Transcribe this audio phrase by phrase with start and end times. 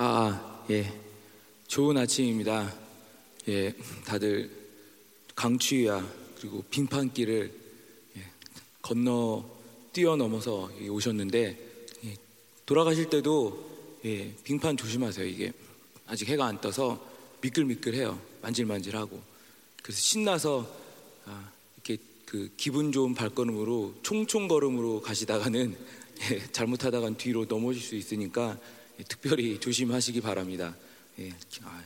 [0.00, 0.94] 아, 예.
[1.66, 2.72] 좋은 아침입니다.
[3.48, 3.74] 예,
[4.04, 4.48] 다들
[5.34, 6.06] 강추위와
[6.38, 7.52] 그리고 빙판길을
[8.16, 8.22] 예,
[8.80, 9.44] 건너
[9.92, 11.58] 뛰어넘어서 오셨는데
[12.04, 12.16] 예,
[12.64, 15.26] 돌아가실 때도 예, 빙판 조심하세요.
[15.26, 15.52] 이게
[16.06, 17.04] 아직 해가 안 떠서
[17.40, 18.22] 미끌미끌해요.
[18.42, 19.20] 만질만질하고.
[19.82, 20.76] 그래서 신나서
[21.24, 25.76] 아, 이렇게 그 기분 좋은 발걸음으로 총총 걸음으로 가시다가는
[26.30, 30.76] 예, 잘못하다간 뒤로 넘어질 수 있으니까 예, 특별히 조심하시기 바랍니다.
[31.18, 31.84] 예, 아,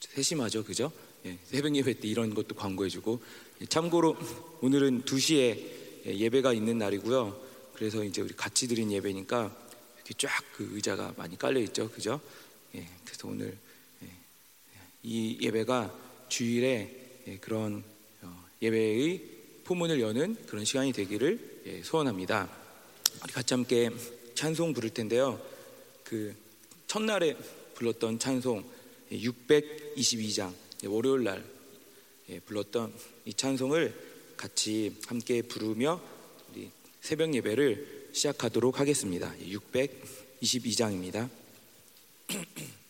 [0.00, 0.92] 세심하죠, 그죠?
[1.26, 3.22] 예, 새벽 예배 때 이런 것도 광고해주고
[3.62, 4.16] 예, 참고로
[4.60, 5.58] 오늘은 2시에
[6.06, 7.42] 예, 예배가 있는 날이고요.
[7.74, 9.54] 그래서 이제 우리 같이 드린 예배니까
[9.96, 12.20] 이렇게 쫙 그 의자가 많이 깔려 있죠, 그죠?
[12.74, 13.56] 예, 그래서 오늘
[14.02, 14.08] 예,
[15.02, 15.92] 이 예배가
[16.28, 17.82] 주일에 예, 그런
[18.22, 19.22] 어, 예배의
[19.64, 22.48] 포문을 여는 그런 시간이 되기를 예, 소원합니다.
[23.22, 23.90] 우리 같이 함께
[24.34, 25.40] 찬송 부를 텐데요.
[26.04, 26.34] 그
[26.86, 27.36] 첫날에
[27.74, 28.64] 불렀던 찬송
[29.10, 30.52] 622장
[30.86, 31.44] 월요일 날
[32.30, 32.92] 예, 불렀던
[33.26, 36.00] 이 찬송을 같이 함께 부르며
[36.50, 39.34] 우리 새벽 예배를 시작하도록 하겠습니다.
[39.40, 41.28] 622장입니다.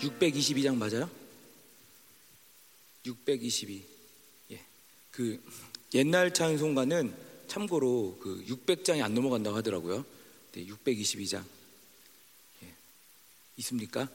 [0.00, 1.10] 622장 맞아요?
[3.04, 3.84] 622.
[4.52, 4.60] 예.
[5.10, 5.42] 그
[5.94, 7.14] 옛날 찬송가는
[7.48, 10.04] 참고로 그 600장이 안 넘어간다고 하더라고요.
[10.52, 11.44] 네, 622장.
[12.62, 12.74] 예.
[13.56, 14.08] 있습니까?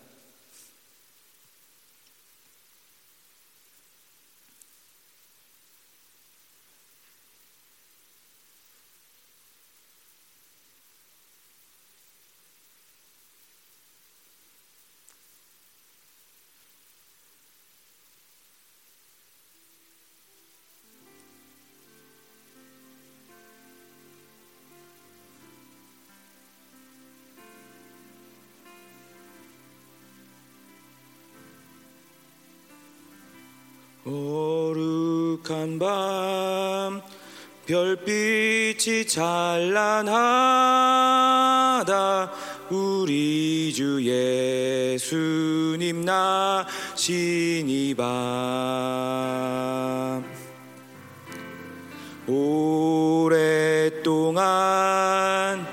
[54.27, 55.65] 오랫동안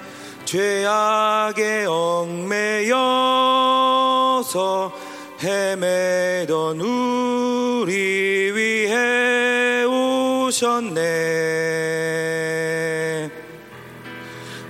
[0.44, 2.92] 죄악에 얽매여서
[5.42, 11.02] 헤매던 우리 위해 오셨네.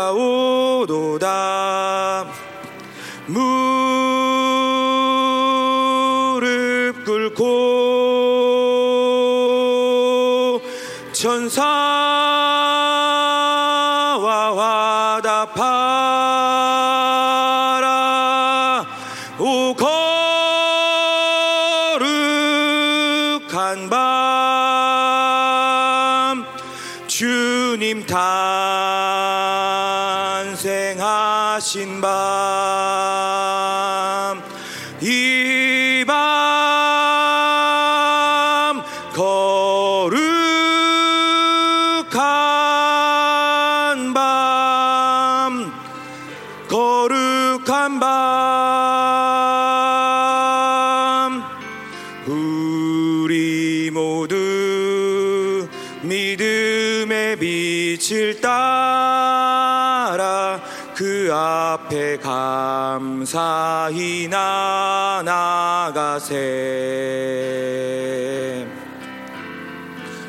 [58.07, 60.62] 빛을 따라
[60.95, 66.36] 그 앞에 감사히 나아가세.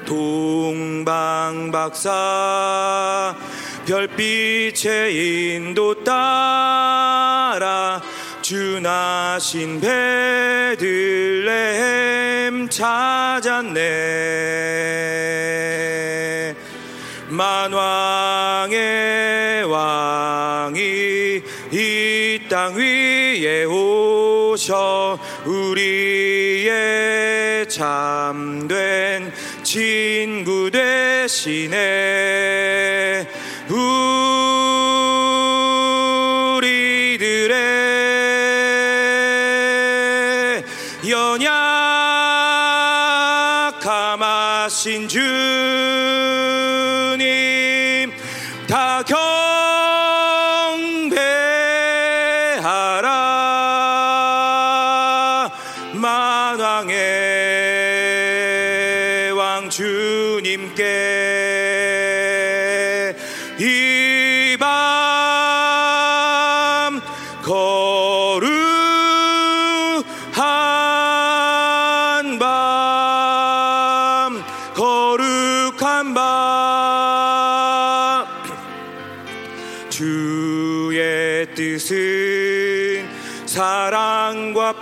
[0.05, 0.87] 동방박사
[3.87, 8.03] 별빛의 인도 따라
[8.43, 10.79] 주나신 베들레헴
[12.71, 14.09] 찾았네
[17.67, 26.69] 만왕의 왕이 이 땅 위에 오셔 우리의
[27.69, 29.31] 참된
[29.63, 31.77] 친구 되시네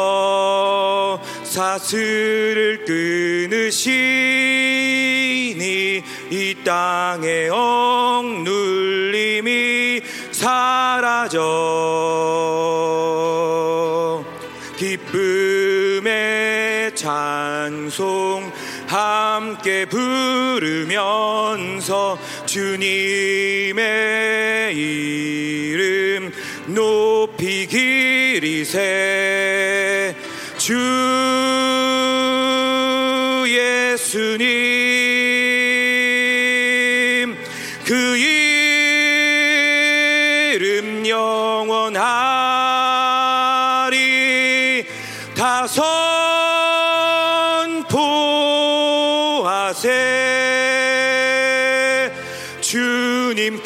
[1.43, 3.93] 사슬을 끊으시니
[6.31, 8.55] 이 땅의 억눌림이
[10.31, 11.41] 사라져
[17.65, 18.51] 찬송
[18.85, 20.99] 함께 부르면서
[22.45, 23.75] 주님의
[24.75, 26.31] 이름
[26.67, 29.24] 높이 기리세
[49.65, 49.89] 하세.
[52.61, 53.63] 주님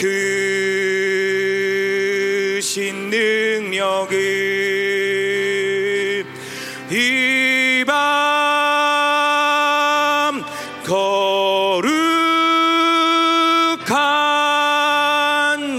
[2.58, 4.16] 크신 능력을
[6.92, 8.00] 이 밤
[10.86, 11.84] 거룩한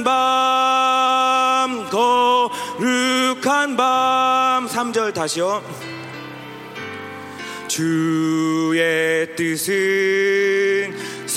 [0.04, 4.66] 밤 거룩한 밤.
[4.66, 5.62] 3절 다시요.
[7.68, 10.09] 주의 뜻은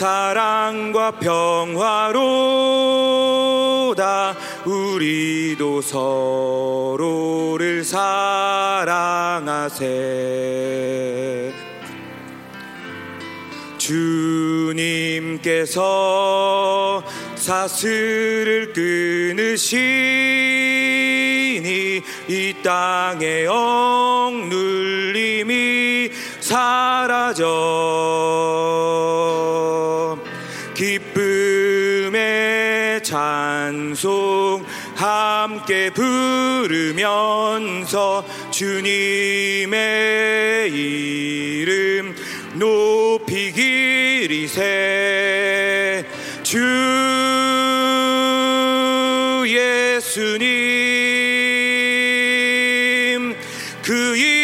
[0.04, 1.86] 사랑과 평화로다.
[4.66, 9.84] 우리도 서로를 사랑하세.
[13.78, 15.82] 주님께서
[17.36, 19.84] 사슬을 끊으시니
[22.28, 24.44] 이 땅의 억눌림이
[26.42, 28.73] 사라져
[33.64, 34.66] 찬송
[34.96, 37.06] 함께 부르면서
[38.52, 39.72] 주님의
[40.70, 42.14] 이름
[42.56, 44.60] 높이 기리세.
[46.44, 46.60] 주
[49.48, 50.44] 예수님
[53.82, 54.43] 그이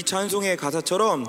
[0.00, 1.26] 이 찬송의 가사처럼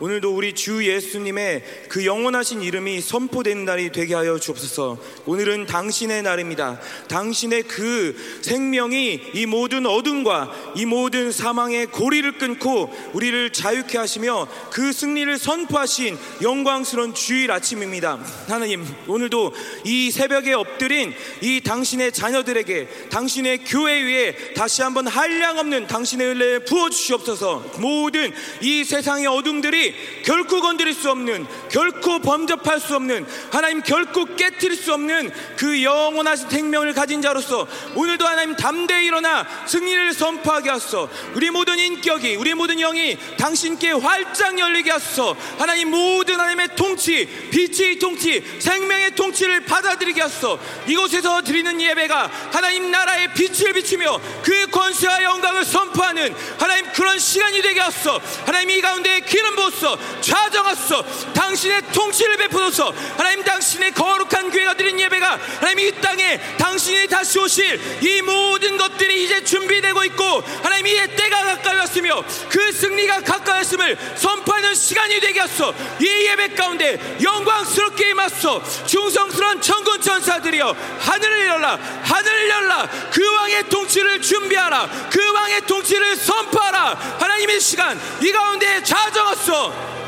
[0.00, 4.98] 오늘도 우리 주 예수님의 그 영원하신 이름이 선포된 날이 되게 하여 주옵소서.
[5.26, 6.80] 오늘은 당신의 날입니다.
[7.06, 14.92] 당신의 그 생명이 이 모든 어둠과 이 모든 사망의 고리를 끊고 우리를 자유케 하시며 그
[14.92, 18.18] 승리를 선포하신 영광스러운 주일 아침입니다.
[18.48, 25.86] 하나님, 오늘도 이 새벽에 엎드린 이 당신의 자녀들에게 당신의 교회 위에 다시 한번 한량 없는
[25.86, 27.64] 당신의 은혜를 부어 주시옵소서.
[27.78, 28.32] 모든
[28.62, 34.92] 이 세상의 어둠들이 결코 건드릴 수 없는 결코 범접할 수 없는 하나님 결코 깨뜨릴 수
[34.94, 41.08] 없는 그 영원하신 생명을 가진 자로서 오늘도 하나님 담대히 일어나 승리를 선포하게 하소서.
[41.34, 45.36] 우리 모든 인격이 우리 모든 영이 당신께 활짝 열리게 하소서.
[45.58, 50.58] 하나님 모든 하나님의 통치 빛의 통치 생명의 통치를 받아들이게 하소서.
[50.86, 57.80] 이곳에서 드리는 예배가 하나님 나라의 빛을 비추며 그 권세와 영광을 선포하는 하나님 그런 시간이 되게
[57.80, 58.20] 하소서.
[58.46, 61.32] 하나님 이 가운데 기름 부어서 좌정하소서.
[61.32, 62.92] 당신의 통치를 베푸소서.
[63.16, 69.24] 하나님 당신의 거룩한 교회가 드린 예배가 하나님 이 땅에 당신이 다시 오실 이 모든 것들이
[69.24, 70.24] 이제 준비되고 있고
[70.62, 75.74] 하나님 이제 때가 가까이 왔으며 그 승리가 가까이 왔음을 선포하는 시간이 되게 하소서.
[76.00, 78.86] 이 예배 가운데 영광스럽게 임하소서.
[78.86, 82.88] 중성스러운 천군 천사들이여 하늘을 열라 하늘을 열라.
[83.12, 84.88] 그 왕의 통치를 준비하라.
[85.10, 87.16] 그 왕의 통치를 선포하라.
[87.18, 90.03] 하나님의 시간 이 가운데 좌정하소 열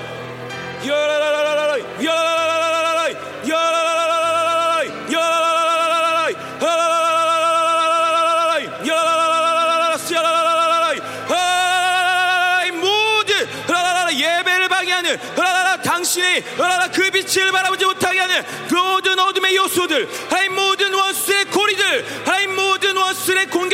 [16.06, 22.04] 당신의 열라라 그 빛을 바라보지 못하게 하는 모든 어둠의 요소들 하나님 모든 원수의 고리들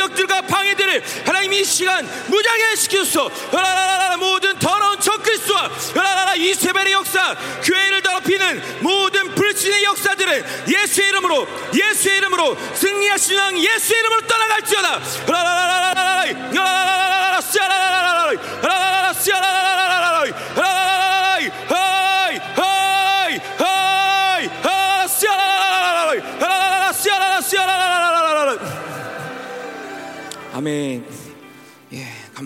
[0.03, 8.01] 공격들과 방해들을 하나님 이 시간 무장해 시켰소 열라라라라 모든 더러운 적그리스도와 열라라라 이세벨의 역사 교회를
[8.01, 15.01] 더럽히는 모든 불신의 역사들을 예수의 이름으로 예수의 이름으로 승리하신 왕 예수의 이름으로 떠나갈지어다.
[15.25, 17.12] 씨아라라라라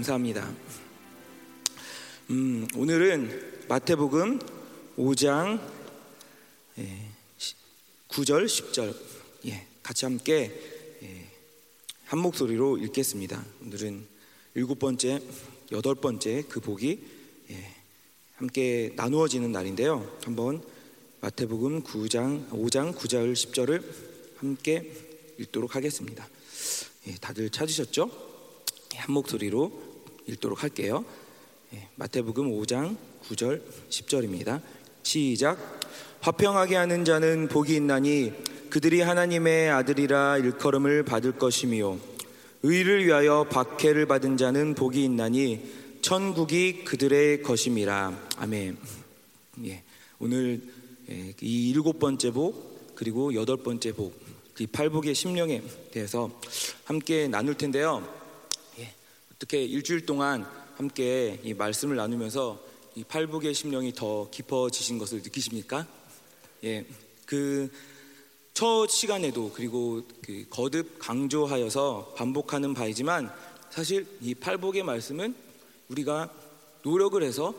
[0.07, 0.49] 감사합니다
[2.29, 4.39] 음, 오늘은 마태복음
[4.97, 5.61] 5장
[6.77, 7.09] 예,
[8.07, 8.95] 9절 10절
[9.47, 11.29] 예, 같이 함께 예,
[12.05, 13.43] 한 목소리로 읽겠습니다.
[13.63, 14.05] 오늘은
[14.55, 15.21] 일곱 번째,
[15.73, 16.99] 여덟 번째 그 복이
[17.51, 17.75] 예,
[18.35, 20.17] 함께 나누어지는 날인데요.
[20.23, 20.63] 한번
[21.19, 23.83] 마태복음 9장 5장 9절 10절을
[24.37, 24.89] 함께
[25.37, 26.27] 읽도록 하겠습니다.
[27.07, 28.09] 예, 다들 찾으셨죠?
[28.95, 29.86] 예, 한 목소리로
[30.27, 31.05] 읽도록 할게요.
[31.73, 32.97] 예, 마태복음 5장
[33.29, 34.61] 9절 10절입니다.
[35.03, 35.57] 시작.
[36.21, 38.33] 화평하게 하는 자는 복이 있나니
[38.69, 41.99] 그들이 하나님의 아들이라 일컬음을 받을 것이미요.
[42.63, 45.63] 의를 위하여 박해를 받은 자는 복이 있나니
[46.01, 48.29] 천국이 그들의 것임이라.
[48.37, 48.77] 아멘.
[49.65, 49.83] 예,
[50.19, 50.61] 오늘
[51.09, 54.19] 예, 이 일곱 번째 복 그리고 여덟 번째 복,
[54.59, 56.31] 이 팔복의 심령에 대해서
[56.83, 58.16] 함께 나눌 텐데요.
[59.37, 62.59] 예, 어떻게 일주일 동안 함께 이 말씀을 나누면서
[62.95, 65.87] 이 팔복의 심령이 더 깊어지신 것을 느끼십니까?
[66.63, 66.85] 예,
[67.25, 67.69] 그
[68.57, 73.31] 첫 시간에도 그리고 그 거듭 강조하여서 반복하는 바이지만
[73.69, 75.35] 사실 이 팔복의 말씀은
[75.89, 76.33] 우리가
[76.81, 77.53] 노력을 해서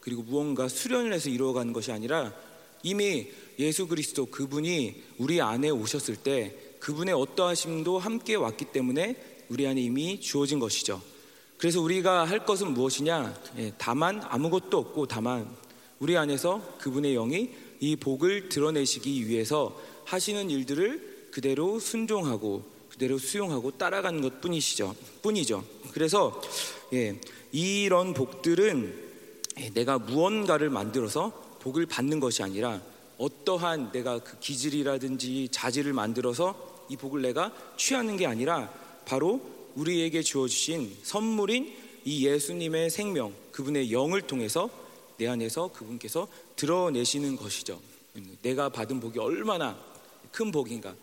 [0.00, 2.34] 그리고 무언가 수련을 해서 이루어가는 것이 아니라
[2.82, 3.30] 이미
[3.60, 10.20] 예수 그리스도 그분이 우리 안에 오셨을 때 그분의 어떠하심도 함께 왔기 때문에 우리 안에 이미
[10.20, 11.00] 주어진 것이죠.
[11.58, 13.34] 그래서 우리가 할 것은 무엇이냐?
[13.58, 15.48] 예, 다만 아무것도 없고 다만
[15.98, 24.20] 우리 안에서 그분의 영이 이 복을 드러내시기 위해서 하시는 일들을 그대로 순종하고 그대로 수용하고 따라가는
[24.20, 24.94] 것 뿐이시죠.
[25.22, 25.64] 뿐이죠.
[25.92, 26.40] 그래서
[26.92, 27.18] 예,
[27.52, 29.04] 이런 복들은
[29.60, 32.80] 예, 내가 무언가를 만들어서 복을 받는 것이 아니라
[33.18, 38.70] 어떠한 내가 그 기질이라든지 자질을 만들어서 이 복을 내가 취하는 게 아니라
[39.04, 39.40] 바로
[39.74, 44.68] 우리에게 주어주신 선물인 이 예수님의 생명, 그분의 영을 통해서
[45.16, 47.80] 내 안에서 그분께서 드러내시는 것이죠.
[48.42, 49.78] 내가 받은 복이 얼마나
[50.32, 50.94] 큰 복인가.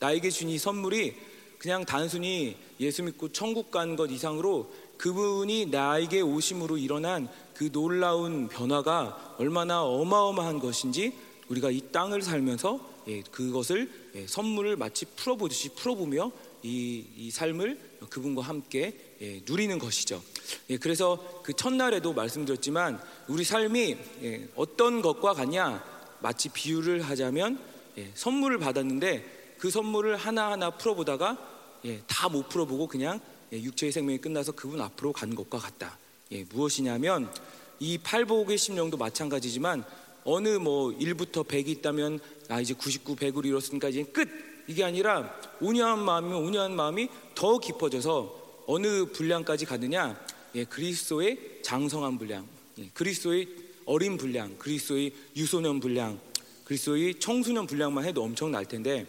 [0.00, 1.14] 나에게 준 이 선물이
[1.58, 9.36] 그냥 단순히 예수 믿고 천국 간 것 이상으로 그분이 나에게 오심으로 일어난 그 놀라운 변화가
[9.38, 11.14] 얼마나 어마어마한 것인지
[11.48, 16.30] 우리가 이 땅을 살면서 예, 그것을 예, 선물을 마치 풀어보듯이 풀어보며
[16.62, 17.78] 이, 이 삶을
[18.10, 20.22] 그분과 함께 예, 누리는 것이죠.
[20.70, 25.84] 예, 그래서 그 첫날에도 말씀드렸지만 우리 삶이 예, 어떤 것과 같냐
[26.20, 27.58] 마치 비유를 하자면
[27.98, 31.36] 예, 선물을 받았는데 그 선물을 하나하나 풀어보다가
[31.84, 33.20] 예, 다못 풀어보고 그냥
[33.52, 35.98] 예, 육체의 생명이 끝나서 그분 앞으로 간 것과 같다.
[36.32, 37.32] 예, 무엇이냐면
[37.80, 39.84] 이 팔복의 심령도 마찬가지지만
[40.24, 44.28] 어느 뭐 1부터 100이 있다면 아 이제 99, 100으로 이뤘으니까 이제 끝
[44.68, 50.18] 이게 아니라 온유한 마음이면 온유한 마음이 더 깊어져서 어느 분량까지 가느냐
[50.54, 52.46] 예, 그리스도의 장성한 분량
[52.78, 53.48] 예, 그리스도의
[53.86, 56.20] 어린 분량, 그리스도의 유소년 분량,
[56.64, 59.06] 그리스도의 청소년 분량만 해도 엄청날 텐데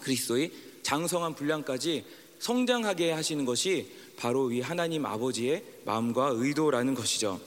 [0.00, 2.04] 그리스도의 장성한 분량까지
[2.38, 7.40] 성장하게 하시는 것이 바로 이 하나님 아버지의 마음과 의도라는 것이죠.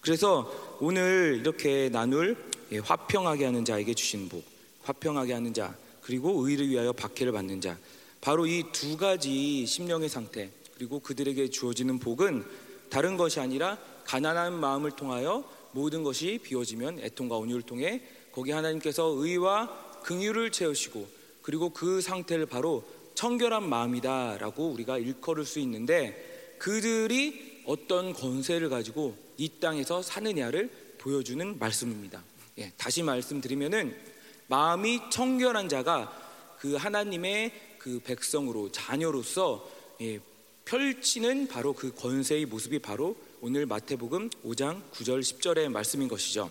[0.00, 2.36] 그래서 오늘 이렇게 나눌
[2.72, 4.44] 예, 화평하게 하는 자에게 주신 복,
[4.82, 7.78] 화평하게 하는 자, 그리고 의를 위하여 박해를 받는 자.
[8.20, 12.44] 바로 이 두 가지 심령의 상태, 그리고 그들에게 주어지는 복은
[12.90, 20.02] 다른 것이 아니라 가난한 마음을 통하여 모든 것이 비워지면 애통과 온유를 통해 거기 하나님께서 의와
[20.02, 21.08] 긍휼을 채우시고
[21.40, 22.84] 그리고 그 상태를 바로
[23.14, 32.22] 청결한 마음이다라고 우리가 일컬을 수 있는데 그들이 어떤 권세를 가지고 이 땅에서 사느냐를 보여주는 말씀입니다.
[32.58, 34.13] 예, 다시 말씀드리면은
[34.46, 36.12] 마음이 청결한 자가
[36.58, 39.68] 그 하나님의 그 백성으로 자녀로서
[40.00, 40.18] 예,
[40.64, 46.50] 펼치는 바로 그 권세의 모습이 바로 오늘 마태복음 5장 9절 10절의 말씀인 것이죠.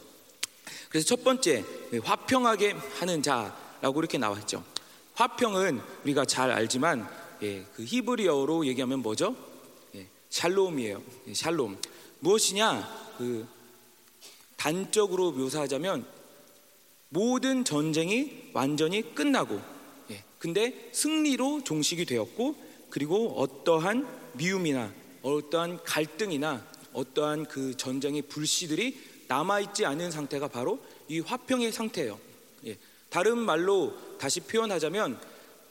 [0.90, 4.64] 그래서 첫 번째 예, 화평하게 하는 자라고 이렇게 나와 있죠.
[5.16, 7.08] 화평은 우리가 잘 알지만
[7.42, 9.36] 예, 그 히브리어로 얘기하면 뭐죠?
[9.96, 11.02] 예, 샬롬이에요.
[11.28, 11.78] 예, 샬롬.
[12.20, 13.14] 무엇이냐?
[13.18, 13.48] 그
[14.56, 16.06] 단적으로 묘사하자면
[17.14, 19.62] 모든 전쟁이 완전히 끝나고
[20.10, 22.56] 예, 근데 승리로 종식이 되었고
[22.90, 24.92] 그리고 어떠한 미움이나
[25.22, 32.20] 어떠한 갈등이나 어떠한 그 전쟁의 불씨들이 남아있지 않은 상태가 바로 이 화평의 상태예요.
[32.66, 32.78] 예,
[33.10, 35.20] 다른 말로 다시 표현하자면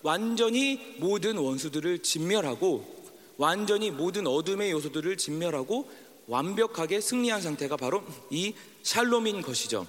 [0.03, 3.03] 완전히 모든 원수들을 진멸하고
[3.37, 5.91] 완전히 모든 어둠의 요소들을 진멸하고
[6.29, 9.87] 완벽하게 승리한 상태가 바로 이 샬롬인 것이죠.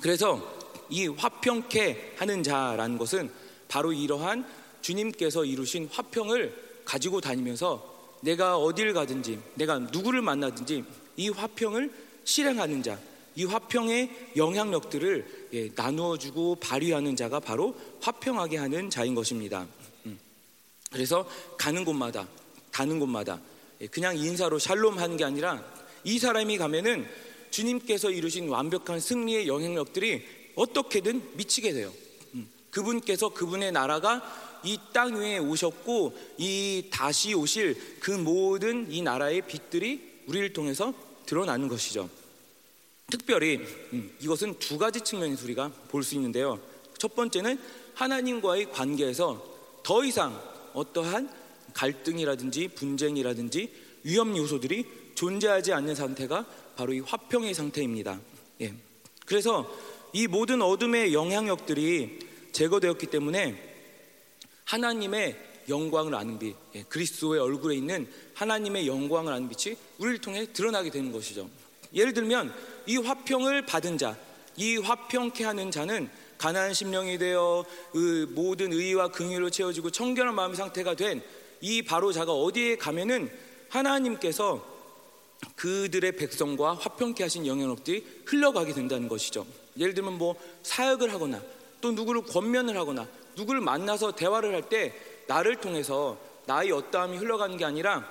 [0.00, 0.57] 그래서
[0.90, 3.30] 이 화평케 하는 자라는 것은
[3.68, 4.46] 바로 이러한
[4.80, 10.84] 주님께서 이루신 화평을 가지고 다니면서 내가 어딜 가든지 내가 누구를 만나든지
[11.16, 11.92] 이 화평을
[12.24, 12.98] 실행하는 자,
[13.34, 19.66] 이 화평의 영향력들을 예, 나누어주고 발휘하는 자가 바로 화평하게 하는 자인 것입니다.
[20.06, 20.18] 음.
[20.90, 22.26] 그래서 가는 곳마다,
[22.72, 23.40] 가는 곳마다
[23.80, 25.62] 예, 그냥 인사로 샬롬 하는 게 아니라
[26.04, 27.06] 이 사람이 가면은
[27.50, 30.22] 주님께서 이루신 완벽한 승리의 영향력들이
[30.58, 31.92] 어떻게든 미치게 돼요.
[32.34, 32.50] 음.
[32.70, 34.22] 그분께서 그분의 나라가
[34.64, 40.92] 이 땅 위에 오셨고 이 다시 오실 그 모든 이 나라의 빛들이 우리를 통해서
[41.26, 42.10] 드러나는 것이죠.
[43.10, 43.60] 특별히
[43.92, 46.60] 음, 이것은 두 가지 측면에서 우리가 볼 수 있는데요.
[46.98, 47.58] 첫 번째는
[47.94, 49.42] 하나님과의 관계에서
[49.84, 50.38] 더 이상
[50.74, 51.32] 어떠한
[51.72, 56.44] 갈등이라든지 분쟁이라든지 위험 요소들이 존재하지 않는 상태가
[56.76, 58.20] 바로 이 화평의 상태입니다.
[58.62, 58.74] 예.
[59.24, 59.70] 그래서
[60.12, 62.18] 이 모든 어둠의 영향력들이
[62.52, 63.76] 제거되었기 때문에
[64.64, 65.36] 하나님의
[65.68, 66.82] 영광을 아는 빛, 예.
[66.84, 71.48] 그리스도의 얼굴에 있는 하나님의 영광을 아는 빛이 우리를 통해 드러나게 되는 것이죠.
[71.92, 72.54] 예를 들면
[72.86, 74.16] 이 화평을 받은 자,
[74.56, 80.94] 이 화평케 하는 자는 가난한 심령이 되어 그 모든 의와 긍휼로 채워지고 청결한 마음의 상태가
[80.94, 81.22] 된
[81.60, 83.30] 이 바로 자가 어디에 가면은
[83.68, 84.64] 하나님께서
[85.56, 89.46] 그들의 백성과 화평케 하신 영향력들이 흘러가게 된다는 것이죠.
[89.78, 91.42] 예를 들면 뭐 사역을 하거나
[91.80, 94.92] 또 누구를 권면을 하거나 누구를 만나서 대화를 할 때
[95.28, 98.08] 나를 통해서 나의 어떠함이 흘러가는 게 아니라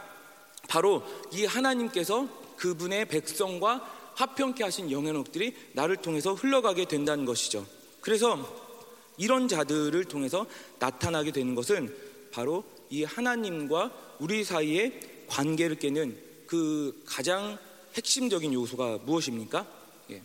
[0.70, 2.28] 바로 이 하나님께서
[2.58, 7.66] 그분의 백성과 화평케 하신 영향력들이 나를 통해서 흘러가게 된다는 것이죠.
[8.02, 8.38] 그래서
[9.18, 10.46] 이런 자들을 통해서
[10.80, 11.96] 나타나게 되는 것은
[12.32, 17.58] 바로 이 하나님과 우리 사이의 관계를 깨는 그 가장
[17.96, 19.66] 핵심적인 요소가 무엇입니까?
[20.12, 20.22] 예,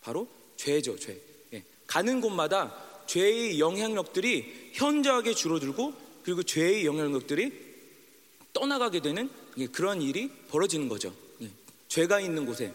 [0.00, 1.20] 바로 죄죠, 죄.
[1.52, 2.74] 예, 가는 곳마다
[3.06, 5.92] 죄의 영향력들이 현저하게 줄어들고
[6.24, 7.52] 그리고 죄의 영향력들이
[8.52, 9.30] 떠나가게 되는
[9.72, 11.14] 그런 일이 벌어지는 거죠.
[11.42, 11.50] 예,
[11.88, 12.72] 죄가 있는 곳에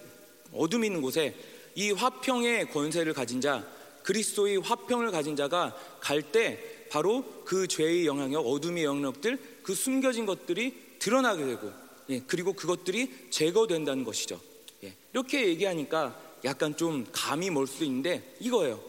[0.54, 1.36] 어둠이 있는 곳에
[1.76, 3.66] 이 화평의 권세를 가진 자,
[4.04, 10.74] 그리스도의 화평을 가진 자가 갈 때 바로 그 죄의 영향력, 어둠의 영향력들, 그 숨겨진 것들이
[11.00, 11.72] 드러나게 되고,
[12.10, 14.42] 예, 그리고 그것들이 제거된다는 것이죠.
[14.84, 18.82] 예, 이렇게 얘기하니까 약간 좀 감이 멀 수도 있는데 이거예요.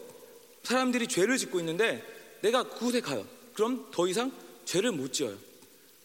[0.63, 2.03] 사람들이 죄를 짓고 있는데
[2.41, 3.25] 내가 그곳에 가요.
[3.53, 4.31] 그럼 더 이상
[4.65, 5.35] 죄를 못 지어요.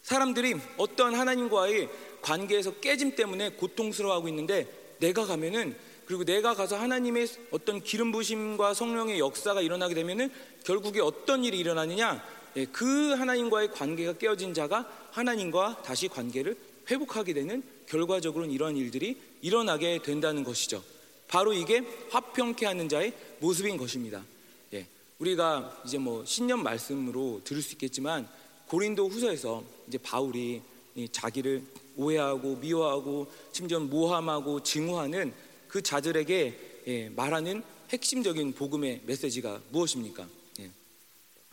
[0.02, 1.88] 사람들이 어떤 하나님과의
[2.22, 4.66] 관계에서 깨짐 때문에 고통스러워하고 있는데
[5.00, 10.30] 내가 가면은 그리고 내가 가서 하나님의 어떤 기름 부심과 성령의 역사가 일어나게 되면은
[10.64, 12.24] 결국에 어떤 일이 일어나느냐?
[12.56, 16.56] 예, 그 하나님과의 관계가 깨어진 자가 하나님과 다시 관계를
[16.90, 20.82] 회복하게 되는 결과적으로는 이러한 일들이 일어나게 된다는 것이죠.
[21.28, 24.24] 바로 이게 화평케 하는 자의 모습인 것입니다.
[24.72, 24.86] 예,
[25.18, 28.28] 우리가 이제 뭐 신년 말씀으로 들을 수 있겠지만
[28.66, 30.62] 고린도 후서에서 이제 바울이
[31.12, 31.62] 자기를
[31.96, 35.32] 오해하고 미워하고 심지어 모함하고 증오하는
[35.68, 40.26] 그 자들에게 예, 말하는 핵심적인 복음의 메시지가 무엇입니까?
[40.60, 40.70] 예.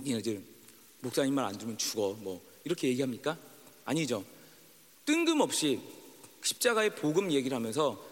[0.07, 0.41] 얘네들
[1.01, 3.37] 목사님 말 안 들으면 죽어 뭐 이렇게 얘기합니까?
[3.83, 4.23] 아니죠.
[5.05, 5.79] 뜬금없이
[6.43, 8.05] 십자가의 복음 얘기를 하면서 예,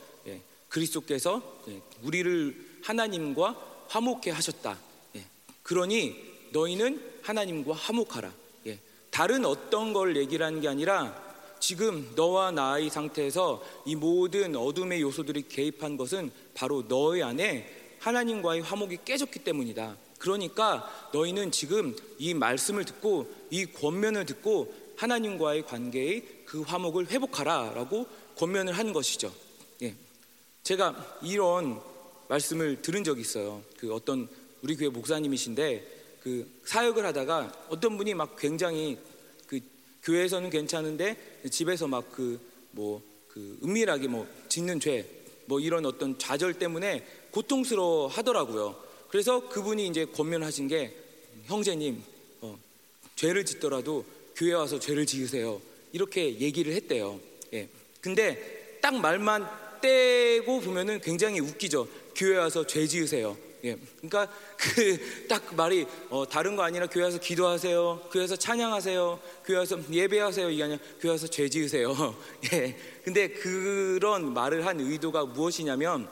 [0.74, 4.78] 그리스도께서 예, 우리를 하나님과 화목해 하셨다.
[5.16, 5.26] 예,
[5.62, 6.16] 그러니
[6.52, 8.34] 너희는 하나님과 화목하라.
[8.68, 8.80] 예,
[9.12, 11.22] 다른 어떤 걸 얘기를 하는 게 아니라
[11.60, 18.98] 지금 너와 나의 상태에서 이 모든 어둠의 요소들이 개입한 것은 바로 너의 안에 하나님과의 화목이
[19.06, 19.96] 깨졌기 때문이다.
[20.18, 28.74] 그러니까 너희는 지금 이 말씀을 듣고 이 권면을 듣고 하나님과의 관계의 그 화목을 회복하라라고 권면을
[28.74, 29.34] 한 것이죠.
[29.84, 29.96] 예.
[30.64, 31.82] 제가 이런
[32.30, 33.62] 말씀을 들은 적이 있어요.
[33.78, 34.28] 그 어떤
[34.62, 38.98] 우리 교회 목사님이신데 그 사역을 하다가 어떤 분이 막 굉장히
[39.48, 39.60] 그
[40.04, 42.40] 교회에서는 괜찮은데 집에서 막 그
[42.72, 48.82] 뭐그 뭐 은밀하게 뭐 짓는 죄 뭐 이런 어떤 좌절 때문에 고통스러워 하더라고요.
[49.10, 50.96] 그래서 그분이 이제 권면하신 게
[51.46, 52.02] 형제님
[52.42, 52.58] 어,
[53.16, 55.62] 죄를 짓더라도 교회 와서 죄를 지으세요.
[55.92, 57.20] 이렇게 얘기를 했대요.
[57.54, 57.70] 예.
[58.02, 59.48] 근데 딱 말만
[59.84, 61.88] 떼고 보면은 굉장히 웃기죠.
[62.16, 63.38] 교회 와서 죄 지으세요.
[63.66, 63.78] 예.
[64.02, 68.10] 그러니까 그 딱 말이 어, 다른 거 아니라 교회 와서 기도하세요.
[68.12, 69.20] 교회 와서 찬양하세요.
[69.46, 70.50] 교회 와서 예배하세요.
[70.52, 72.16] 이게 아니라 교회 와서 죄 지으세요.
[72.54, 72.78] 예.
[73.04, 76.08] 근데 그런 말을 한 의도가 무엇이냐면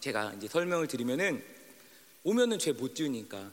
[0.00, 1.42] 제가 이제 설명을 드리면은
[2.24, 3.50] 오면은 죄 못 지으니까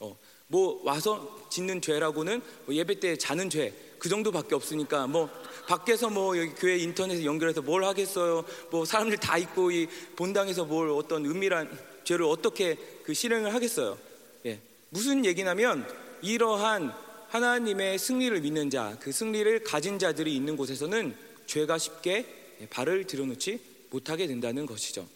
[0.00, 5.28] 어, 뭐 와서 짓는 죄라고는 뭐 예배 때 자는 죄 그 정도밖에 없으니까 뭐
[5.66, 8.44] 밖에서 뭐 여기 교회 인터넷에 연결해서 뭘 하겠어요?
[8.70, 11.70] 뭐 사람들 다 있고 이 본당에서 뭘 어떤 은밀한
[12.04, 13.98] 죄를 어떻게 그 실행을 하겠어요?
[14.46, 14.60] 예.
[14.90, 15.86] 무슨 얘기냐면
[16.22, 16.92] 이러한
[17.28, 21.14] 하나님의 승리를 믿는 자 그 승리를 가진 자들이 있는 곳에서는
[21.46, 22.24] 죄가 쉽게
[22.70, 25.06] 발을 들여놓지 못하게 된다는 것이죠.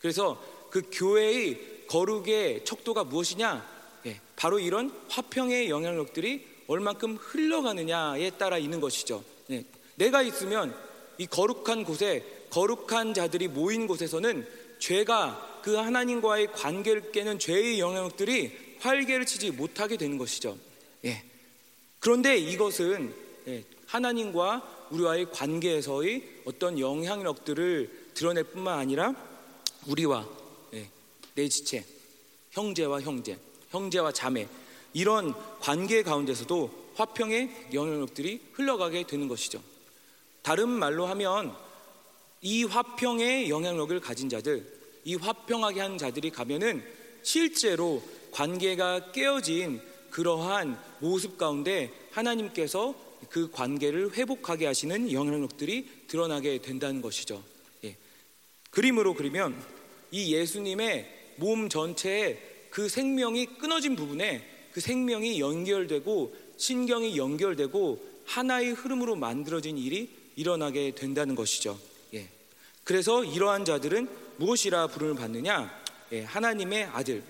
[0.00, 3.74] 그래서 그 교회의 거룩의 척도가 무엇이냐?
[4.06, 9.22] 예, 바로 이런 화평의 영향력들이 얼만큼 흘러가느냐에 따라 있는 것이죠.
[9.50, 9.64] 예,
[9.96, 10.74] 내가 있으면
[11.18, 14.46] 이 거룩한 곳에 거룩한 자들이 모인 곳에서는
[14.78, 20.58] 죄가 그 하나님과의 관계를 깨는 죄의 영향력들이 활개를 치지 못하게 되는 것이죠.
[21.04, 21.22] 예.
[22.00, 23.14] 그런데 이것은
[23.48, 29.14] 예, 하나님과 우리와의 관계에서의 어떤 영향력들을 드러낼 뿐만 아니라
[29.86, 30.28] 우리와
[30.74, 30.88] 예,
[31.34, 31.84] 내 지체,
[32.50, 33.38] 형제와 형제,
[33.70, 34.46] 형제와 자매
[34.94, 39.60] 이런 관계 가운데서도 화평의 영향력들이 흘러가게 되는 것이죠.
[40.42, 41.54] 다른 말로 하면
[42.40, 44.66] 이 화평의 영향력을 가진 자들,
[45.04, 46.84] 이 화평하게 한 자들이 가면은
[47.22, 49.80] 실제로 관계가 깨어진
[50.10, 52.94] 그러한 모습 가운데 하나님께서
[53.30, 57.42] 그 관계를 회복하게 하시는 영향력들이 드러나게 된다는 것이죠.
[57.82, 57.96] 예.
[58.70, 59.60] 그림으로 그리면
[60.10, 62.38] 이 예수님의 몸 전체에
[62.70, 71.36] 그 생명이 끊어진 부분에 그 생명이 연결되고 신경이 연결되고 하나의 흐름으로 만들어진 일이 일어나게 된다는
[71.36, 71.78] 것이죠.
[72.14, 72.28] 예.
[72.82, 74.08] 그래서 이러한 자들은
[74.38, 75.84] 무엇이라 부름을 받느냐?
[76.10, 77.22] 예, 하나님의 아들,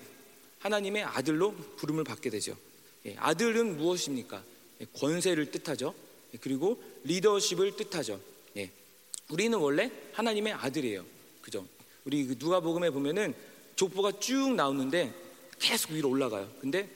[0.57, 2.57] 하나님의 아들로 부름을 받게 되죠.
[3.05, 4.43] 예, 아들은 무엇입니까?
[4.81, 5.93] 예, 권세를 뜻하죠.
[6.33, 8.19] 예, 그리고 리더십을 뜻하죠.
[8.57, 8.71] 예,
[9.29, 11.05] 우리는 원래 하나님의 아들이에요.
[11.43, 11.63] 그죠?
[12.05, 13.35] 우리 그 누가복음에 보면은
[13.75, 15.13] 족보가 쭉 나오는데
[15.59, 16.49] 계속 위로 올라가요.
[16.59, 16.89] 근데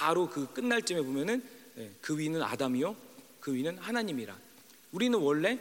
[0.00, 1.44] 바로 그 끝날 쯤에 보면은
[1.76, 2.96] 예, 그 위는 아담이요,
[3.38, 4.34] 그 위는 하나님이라.
[4.92, 5.58] 우리는 원래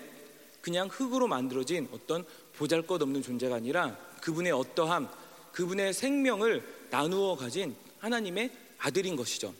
[0.61, 5.09] 그냥 흙으로 만들어진 어떤 보잘것없는 존재가 아니라 그분의 어떠함,
[5.51, 9.53] 그분의 생명을 나누어 가진 하나님의 아들인 것이죠.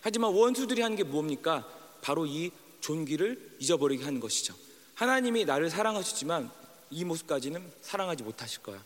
[0.00, 1.68] 하지만 원수들이 하는 게 뭡니까?
[2.00, 4.54] 바로 이 존귀를 잊어버리게 하는 것이죠.
[4.94, 6.50] 하나님이 나를 사랑하셨지만
[6.90, 8.82] 이 모습까지는 사랑하지 못하실 거야.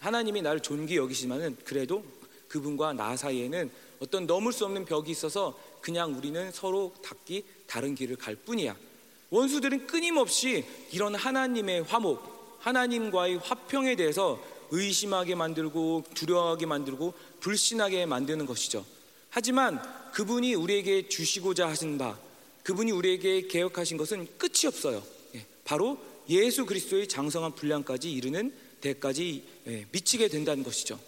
[0.00, 2.04] 하나님이 나를 존귀 여기시지만은 그래도
[2.48, 3.70] 그분과 나 사이에는
[4.00, 8.76] 어떤 넘을 수 없는 벽이 있어서 그냥 우리는 서로 닿기 다른 길을 갈 뿐이야.
[9.30, 18.84] 원수들은 끊임없이 이런 하나님의 화목, 하나님과의 화평에 대해서 의심하게 만들고 두려워하게 만들고 불신하게 만드는 것이죠.
[19.30, 22.16] 하지만 그분이 우리에게 주시고자 하신 바,
[22.62, 25.02] 그분이 우리에게 개혁하신 것은 끝이 없어요.
[25.34, 30.98] 예, 바로 예수 그리스도의 장성한 분량까지 이르는 데까지 예, 미치게 된다는 것이죠.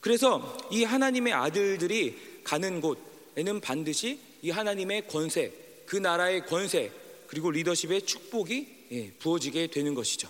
[0.00, 5.52] 그래서 이 하나님의 아들들이 가는 곳에는 반드시 이 하나님의 권세,
[5.86, 6.90] 그 나라의 권세,
[7.26, 10.28] 그리고 리더십의 축복이 예, 부어지게 되는 것이죠.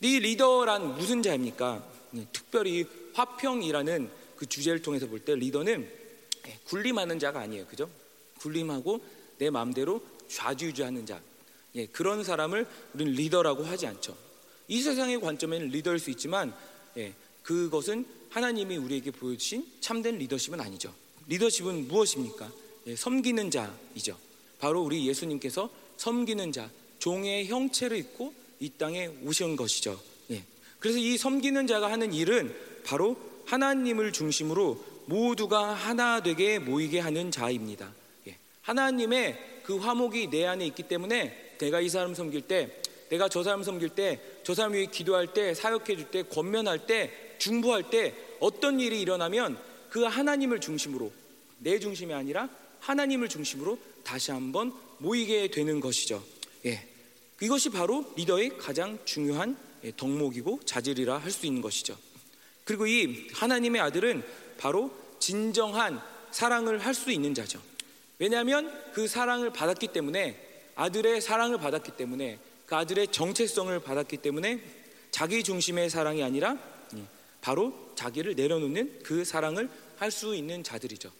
[0.00, 1.88] 이 리더란 무슨 자입니까?
[2.16, 2.84] 예, 특별히
[3.14, 5.88] 화평이라는 그 주제를 통해서 볼 때 리더는
[6.48, 7.66] 예, 군림하는 자가 아니에요.
[7.66, 7.88] 그죠?
[8.40, 9.04] 군림하고
[9.38, 11.20] 내 마음대로 좌지우지하는 자.
[11.92, 14.16] 그런 사람을 우리는 리더라고 하지 않죠.
[14.68, 16.54] 이 세상의 관점에는 리더일 수 있지만
[16.96, 20.92] 예, 그것은 하나님이 우리에게 보여주신 참된 리더십은 아니죠.
[21.28, 22.50] 리더십은 무엇입니까?
[22.86, 24.16] 예, 섬기는 자이죠.
[24.58, 30.00] 바로 우리 예수님께서 섬기는 자, 종의 형체를 입고 이 땅에 오신 것이죠.
[30.30, 30.42] 예.
[30.78, 32.54] 그래서 이 섬기는 자가 하는 일은
[32.84, 37.92] 바로 하나님을 중심으로 모두가 하나 되게 모이게 하는 자입니다.
[38.28, 38.36] 예.
[38.62, 42.70] 하나님의 그 화목이 내 안에 있기 때문에 내가 이 사람 섬길 때,
[43.08, 47.12] 내가 저 사람 섬길 때, 저 사람 위해 기도할 때, 사역해 줄 때, 권면할 때,
[47.38, 49.58] 중보할 때 어떤 일이 일어나면
[49.92, 51.12] 그 하나님을 중심으로
[51.58, 52.48] 내 중심이 아니라
[52.80, 56.24] 하나님을 중심으로 다시 한번 모이게 되는 것이죠.
[56.64, 56.88] 예.
[57.42, 61.98] 이것이 바로 리더의 가장 중요한 예, 덕목이고 자질이라 할 수 있는 것이죠.
[62.64, 64.24] 그리고 이 하나님의 아들은
[64.56, 66.00] 바로 진정한
[66.30, 67.60] 사랑을 할 수 있는 자죠.
[68.18, 74.58] 왜냐하면 그 사랑을 받았기 때문에 아들의 사랑을 받았기 때문에 그 아들의 정체성을 받았기 때문에
[75.10, 76.56] 자기 중심의 사랑이 아니라
[76.96, 77.02] 예,
[77.42, 79.68] 바로 자기를 내려놓는 그 사랑을
[80.02, 81.12] 할 수 있는 자들이죠.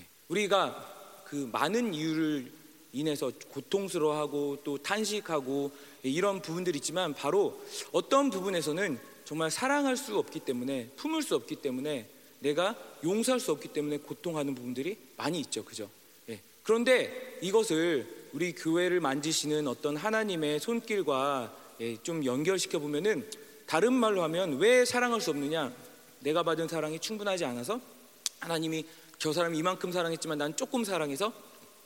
[0.00, 2.50] 예, 우리가 그 많은 이유를
[2.94, 5.70] 인해서 고통스러워하고 또 탄식하고
[6.04, 7.60] 이런 부분들이 있지만 바로
[7.92, 12.08] 어떤 부분에서는 정말 사랑할 수 없기 때문에 품을 수 없기 때문에
[12.38, 15.62] 내가 용서할 수 없기 때문에 고통하는 부분들이 많이 있죠.
[15.62, 15.90] 그죠?
[16.30, 16.40] 예.
[16.62, 23.28] 그런데 이것을 우리 교회를 만지시는 어떤 하나님의 손길과 예, 좀 연결시켜 보면은
[23.66, 25.70] 다른 말로 하면 왜 사랑할 수 없느냐?
[26.20, 27.80] 내가 받은 사랑이 충분하지 않아서
[28.44, 28.84] 하나님이
[29.18, 31.32] 저 사람 이만큼 사랑했지만 난 조금 사랑해서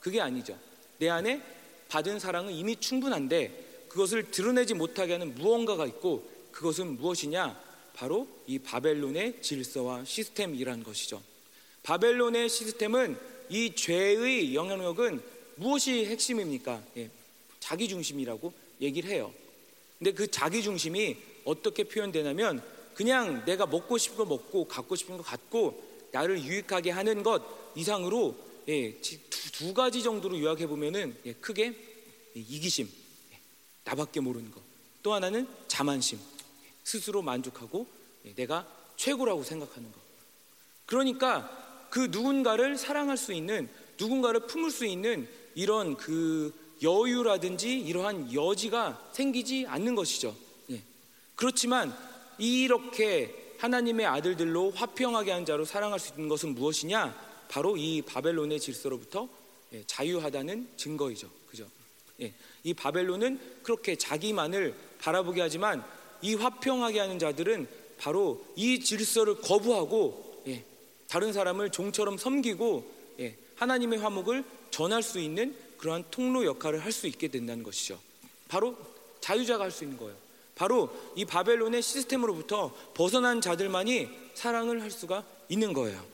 [0.01, 0.59] 그게 아니죠.
[0.99, 1.40] 내 안에
[1.88, 7.68] 받은 사랑은 이미 충분한데 그것을 드러내지 못하게 하는 무언가가 있고 그것은 무엇이냐?
[7.94, 11.23] 바로 이 바벨론의 질서와 시스템이라는 것이죠.
[11.83, 13.18] 바벨론의 시스템은
[13.49, 15.23] 이 죄의 영향력은
[15.57, 16.83] 무엇이 핵심입니까?
[16.97, 17.11] 예,
[17.61, 19.33] 자기 중심이라고 얘기를 해요.
[19.99, 22.62] 근데 그 자기 중심이 어떻게 표현되냐면
[22.94, 27.42] 그냥 내가 먹고 싶은 거 먹고 갖고 싶은 거 갖고 나를 유익하게 하는 것
[27.75, 28.37] 이상으로
[28.68, 29.18] 예, 두,
[29.53, 31.75] 두, 가지 정도로 요약해 보면은 예, 크게
[32.35, 32.87] 이기심,
[33.33, 33.38] 예,
[33.85, 34.61] 나밖에 모르는 것.
[35.03, 36.18] 또 하나는 자만심,
[36.85, 37.87] 스스로 만족하고
[38.27, 38.66] 예, 내가
[38.97, 39.99] 최고라고 생각하는 것.
[40.85, 43.68] 그러니까 그 누군가를 사랑할 수 있는
[43.99, 50.37] 누군가를 품을 수 있는 이런 그 여유라든지 이러한 여지가 생기지 않는 것이죠.
[50.71, 50.83] 예.
[51.35, 51.97] 그렇지만
[52.38, 57.14] 이렇게 하나님의 아들들로 화평하게 한 자로 사랑할 수 있는 것은 무엇이냐?
[57.49, 59.29] 바로 이 바벨론의 질서로부터
[59.73, 61.29] 예, 자유하다는 증거이죠.
[61.49, 61.66] 그죠?
[62.21, 65.85] 예, 이 바벨론은 그렇게 자기만을 바라보게 하지만
[66.23, 67.68] 이 화평하게 하는 자들은
[67.99, 70.64] 바로 이 질서를 거부하고 예,
[71.09, 72.99] 다른 사람을 종처럼 섬기고
[73.57, 77.99] 하나님의 화목을 전할 수 있는 그러한 통로 역할을 할 수 있게 된다는 것이죠.
[78.47, 78.77] 바로
[79.21, 80.14] 자유자가 할 수 있는 거예요.
[80.59, 86.05] 바로 이 바벨론의 시스템으로부터 벗어난 자들만이 사랑을 할 수가 있는 거예요.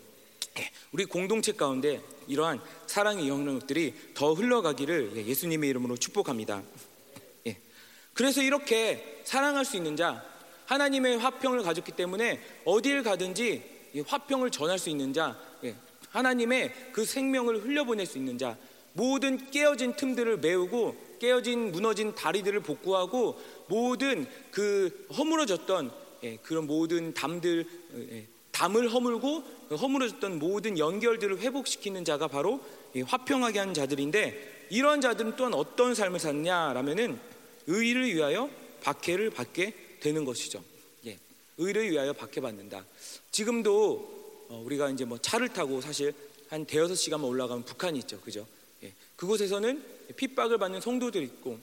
[0.59, 6.63] 예, 우리 공동체 가운데 이러한 사랑의 영역들이 더 흘러가기를 예, 예수님의 이름으로 축복합니다.
[7.47, 7.57] 예,
[8.13, 10.23] 그래서 이렇게 사랑할 수 있는 자,
[10.67, 13.63] 하나님의 화평을 가졌기 때문에 어디를 가든지
[14.07, 15.39] 화평을 전할 수 있는 자,
[16.11, 18.59] 하나님의 그 생명을 흘려보낼 수 있는 자,
[18.93, 25.91] 모든 깨어진 틈들을 메우고 깨어진 무너진 다리들을 복구하고 모든 그 허물어졌던
[26.43, 27.67] 그런 모든 담들
[28.51, 32.61] 담을 허물고 허물어졌던 모든 연결들을 회복시키는 자가 바로
[33.07, 37.19] 화평하게 하는 자들인데 이런 자들은 또한 어떤 삶을 사느냐라면은
[37.67, 38.51] 의를 위하여
[38.83, 40.63] 박해를 받게 되는 것이죠.
[41.07, 41.19] 예,
[41.59, 42.85] 의를 위하여 박해받는다.
[43.31, 46.13] 지금도 어, 우리가 이제 뭐 차를 타고 사실
[46.49, 48.47] 한 대여섯 시간만 올라가면 북한이 있죠, 그죠?
[48.83, 49.83] 예, 그곳에서는
[50.17, 51.59] 핍박을 받는 성도들이 있고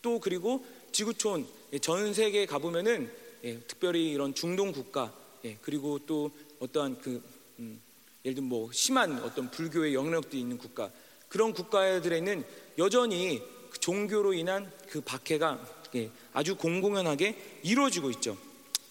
[0.00, 3.10] 또 그리고 지구촌 예, 전 세계에 가보면은
[3.44, 5.12] 예, 특별히 이런 중동 국가
[5.44, 7.22] 예, 그리고 또 어떠한 그
[7.58, 7.80] 음,
[8.24, 10.90] 예를 들면 뭐 심한 어떤 불교의 영향력도 있는 국가
[11.28, 12.44] 그런 국가들에는
[12.78, 18.36] 여전히 그 종교로 인한 그 박해가 예, 아주 공공연하게 이루어지고 있죠.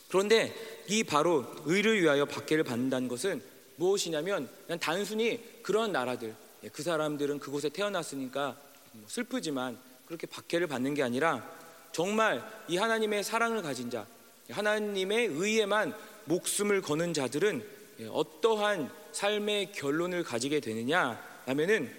[0.10, 0.54] 그런데
[0.90, 3.42] 이 바로 의를 위하여 박해를 받는다는 것은
[3.78, 8.58] 무엇이냐면 그냥 단순히 그런 나라들 예, 그 사람들은 그곳에 태어났으니까
[8.94, 11.61] 뭐 슬프지만 그렇게 박해를 받는 게 아니라
[11.92, 14.06] 정말 이 하나님의 사랑을 가진 자
[14.50, 17.66] 하나님의 의에만 목숨을 거는 자들은
[18.00, 21.94] 예, 어떠한 삶의 결론을 가지게 되느냐 하면은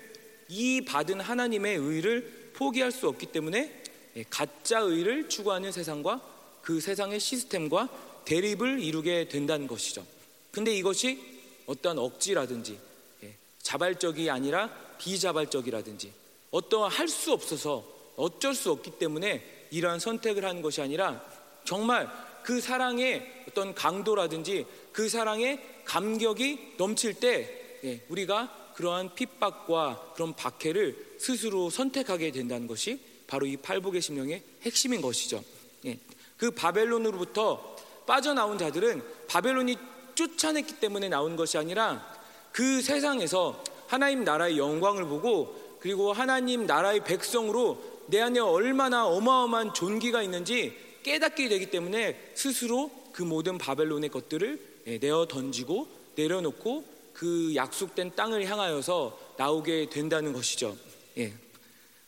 [0.48, 3.82] 이 받은 하나님의 의를 포기할 수 없기 때문에
[4.16, 6.20] 예, 가짜 의를 추구하는 세상과
[6.62, 7.88] 그 세상의 시스템과
[8.24, 10.06] 대립을 이루게 된다는 것이죠.
[10.50, 11.20] 근데 이것이
[11.66, 12.78] 어떠한 억지라든지
[13.24, 16.12] 예, 자발적이 아니라 비자발적이라든지
[16.50, 17.84] 어떠한 할 수 없어서
[18.16, 21.20] 어쩔 수 없기 때문에 이러한 선택을 하는 것이 아니라
[21.64, 22.08] 정말
[22.42, 31.16] 그 사랑의 어떤 강도라든지 그 사랑의 감격이 넘칠 때 예, 우리가 그러한 핍박과 그런 박해를
[31.18, 35.42] 스스로 선택하게 된다는 것이 바로 이 팔복의 심령의 핵심인 것이죠.
[35.86, 35.98] 예,
[36.36, 39.76] 그 바벨론으로부터 빠져나온 자들은 바벨론이
[40.14, 42.06] 쫓아냈기 때문에 나온 것이 아니라
[42.52, 50.22] 그 세상에서 하나님 나라의 영광을 보고 그리고 하나님 나라의 백성으로 내 안에 얼마나 어마어마한 존귀가
[50.22, 58.14] 있는지 깨닫게 되기 때문에 스스로 그 모든 바벨론의 것들을 예, 내어 던지고 내려놓고 그 약속된
[58.16, 60.76] 땅을 향하여서 나오게 된다는 것이죠.
[61.18, 61.32] 예.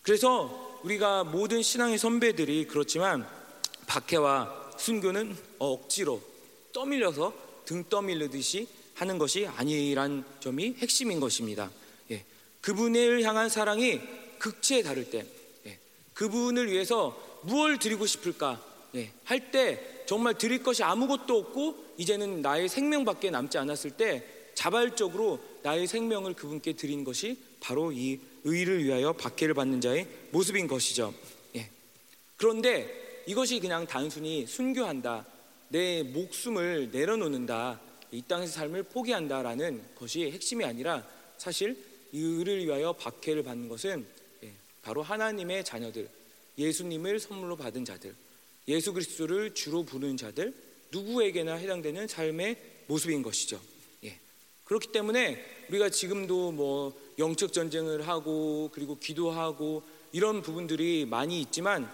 [0.02, 3.26] 그래서 우리가 모든 신앙의 선배들이 그렇지만
[3.86, 6.20] 박해와 순교는 억지로
[6.72, 7.32] 떠밀려서
[7.64, 11.70] 등 떠밀리듯이 하는 것이 아니란 점이 핵심인 것입니다.
[12.10, 12.24] 예.
[12.60, 14.00] 그분을 향한 사랑이
[14.38, 15.33] 극치에 다를 때, 예.
[16.14, 18.62] 그분을 위해서 무엇을 드리고 싶을까
[18.94, 19.10] 예.
[19.24, 24.24] 할 때 정말 드릴 것이 아무것도 없고 이제는 나의 생명밖에 남지 않았을 때
[24.54, 31.14] 자발적으로 나의 생명을 그분께 드린 것이 바로 이 의를 위하여 박해를 받는 자의 모습인 것이죠.
[31.56, 31.70] 예.
[32.36, 35.26] 그런데 이것이 그냥 단순히 순교한다,
[35.68, 37.80] 내 목숨을 내려놓는다,
[38.12, 41.04] 이 땅에서 삶을 포기한다라는 것이 핵심이 아니라
[41.38, 41.76] 사실
[42.12, 44.13] 의를 위하여 박해를 받는 것은 예,
[44.84, 46.08] 바로 하나님의 자녀들,
[46.58, 48.14] 예수님을 선물로 받은 자들,
[48.68, 50.54] 예수 그리스도를 주로 부르는 자들
[50.92, 53.60] 누구에게나 해당되는 삶의 모습인 것이죠.
[54.04, 54.18] 예.
[54.64, 61.90] 그렇기 때문에 우리가 지금도 뭐 영적 전쟁을 하고 그리고 기도하고 이런 부분들이 많이 있지만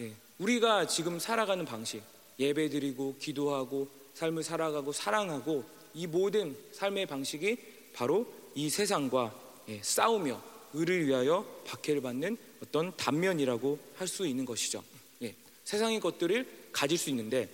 [0.00, 0.12] 예.
[0.38, 2.02] 우리가 지금 살아가는 방식
[2.38, 7.56] 예배드리고 기도하고 삶을 살아가고 사랑하고 이 모든 삶의 방식이
[7.94, 9.34] 바로 이 세상과
[9.68, 14.82] 예, 싸우며 의를 위하여 박해를 받는 어떤 단면이라고 할 수 있는 것이죠.
[15.22, 17.48] 예, 세상의 것들을 가질 수 있는데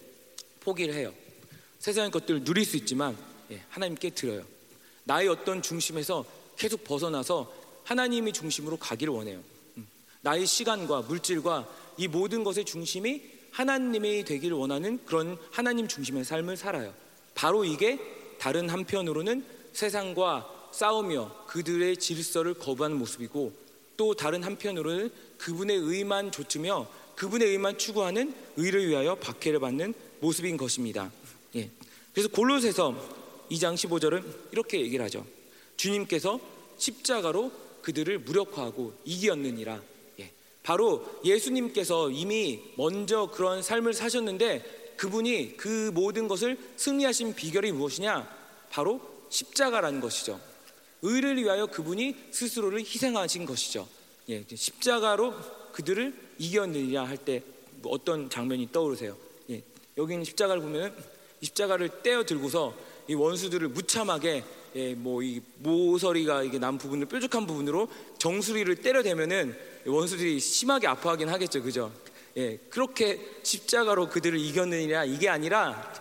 [0.61, 1.12] 포기를 해요.
[1.79, 3.16] 세상의 것들을 누릴 수 있지만
[3.51, 4.44] 예, 하나님께 드려요.
[5.05, 6.25] 나의 어떤 중심에서
[6.57, 7.53] 계속 벗어나서
[7.85, 9.42] 하나님이 중심으로 가기를 원해요.
[9.77, 9.87] 음,
[10.20, 16.94] 나의 시간과 물질과 이 모든 것의 중심이 하나님이 되기를 원하는 그런 하나님 중심의 삶을 살아요.
[17.35, 17.98] 바로 이게
[18.38, 23.53] 다른 한편으로는 세상과 싸우며 그들의 질서를 거부하는 모습이고
[23.97, 31.13] 또 다른 한편으로는 그분의 의만 좇으며 그분의 의만 추구하는 의를 위하여 박해를 받는 모습인 것입니다.
[31.57, 31.71] 예.
[32.13, 32.95] 그래서 골로새서
[33.51, 35.27] 2장 15절은 이렇게 얘기를 하죠.
[35.77, 36.41] 주님께서
[36.79, 39.83] 십자가로 그들을 무력화하고 이기었느니라.
[40.21, 40.33] 예.
[40.63, 48.29] 바로 예수님께서 이미 먼저 그런 삶을 사셨는데 그분이 그 모든 것을 승리하신 비결이 무엇이냐?
[48.71, 50.41] 바로 십자가라는 것이죠.
[51.03, 53.88] 의를 위하여 그분이 스스로를 희생하신 것이죠.
[54.29, 55.35] 예, 십자가로
[55.73, 57.43] 그들을 이겼느냐 할때
[57.85, 59.17] 어떤 장면이 떠오르세요?
[59.51, 59.62] 예,
[59.99, 60.95] 여기 있는 십자가를 보면
[61.43, 62.75] 십자가를 떼어 들고서
[63.09, 64.45] 이 원수들을 무참하게
[64.77, 67.88] 예, 뭐 이 모서리가 이게 난 부분을 뾰족한 부분으로
[68.19, 71.93] 정수리를 때려대면은 원수들이 심하게 아파하긴 하겠죠, 그죠?
[72.37, 75.93] 예, 그렇게 십자가로 그들을 이겼느냐 이게 아니라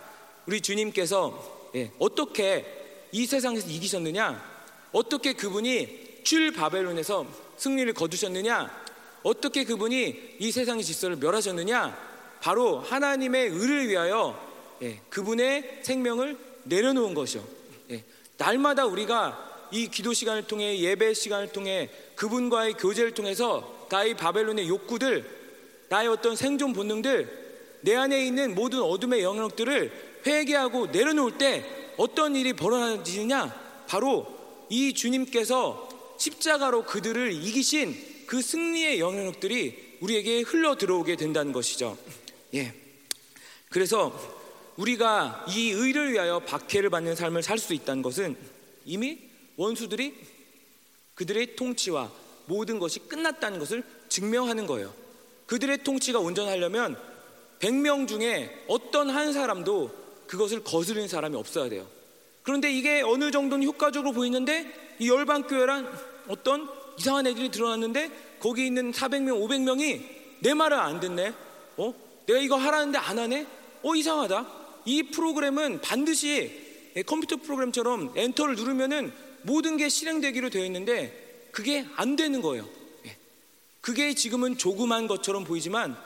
[0.46, 4.51] 우리 주님께서 예, 어떻게 이 세상에서 이기셨느냐?
[4.92, 7.26] 어떻게 그분이 출 바벨론에서
[7.56, 8.82] 승리를 거두셨느냐?
[9.22, 12.12] 어떻게 그분이 이 세상의 질서를 멸하셨느냐?
[12.40, 14.38] 바로 하나님의 의를 위하여
[14.82, 17.44] 예, 그분의 생명을 내려놓은 것이요.
[17.90, 18.04] 예,
[18.36, 25.24] 날마다 우리가 이 기도 시간을 통해 예배 시간을 통해 그분과의 교제를 통해서 나의 바벨론의 욕구들,
[25.88, 27.42] 나의 어떤 생존 본능들,
[27.82, 31.64] 내 안에 있는 모든 어둠의 영역들을 회개하고 내려놓을 때
[31.96, 33.84] 어떤 일이 벌어지느냐?
[33.86, 34.41] 바로
[34.72, 41.98] 이 주님께서 십자가로 그들을 이기신 그 승리의 영역들이 우리에게 흘러 들어오게 된다는 것이죠.
[42.54, 42.72] 예.
[43.68, 44.18] 그래서
[44.78, 48.34] 우리가 이 의를 위하여 박해를 받는 삶을 살 수 있다는 것은
[48.86, 49.18] 이미
[49.56, 50.14] 원수들이
[51.16, 52.10] 그들의 통치와
[52.46, 54.94] 모든 것이 끝났다는 것을 증명하는 거예요.
[55.44, 56.98] 그들의 통치가 온전하려면
[57.60, 59.90] 100명 중에 어떤 한 사람도
[60.26, 61.86] 그것을 거스르는 사람이 없어야 돼요.
[62.42, 65.88] 그런데 이게 어느 정도는 효과적으로 보이는데 이 열방교회란
[66.28, 70.02] 어떤 이상한 애들이 드러났는데 거기 있는 400명, 500명이
[70.40, 71.32] 내 말을 안 듣네.
[71.76, 71.94] 어?
[72.26, 73.46] 내가 이거 하라는데 안 하네?
[73.82, 74.46] 어, 이상하다.
[74.84, 79.12] 이 프로그램은 반드시 컴퓨터 프로그램처럼 엔터를 누르면은
[79.42, 82.68] 모든 게 실행되기로 되어 있는데 그게 안 되는 거예요.
[83.06, 83.16] 예.
[83.80, 85.96] 그게 지금은 조그만 것처럼 보이지만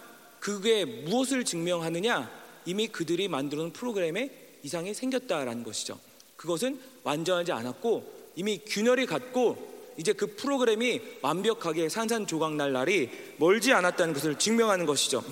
[0.41, 2.31] 그게 무엇을 증명하느냐?
[2.67, 4.31] 이미 그들이 만들어 놓은 프로그램에
[4.63, 5.99] 이상이 생겼다라는 것이죠.
[6.37, 14.15] 그것은 완전하지 않았고 이미 균열이 갔고 이제 그 프로그램이 완벽하게 산산조각 날 날이 멀지 않았다는
[14.15, 15.25] 것을 증명하는 것이죠.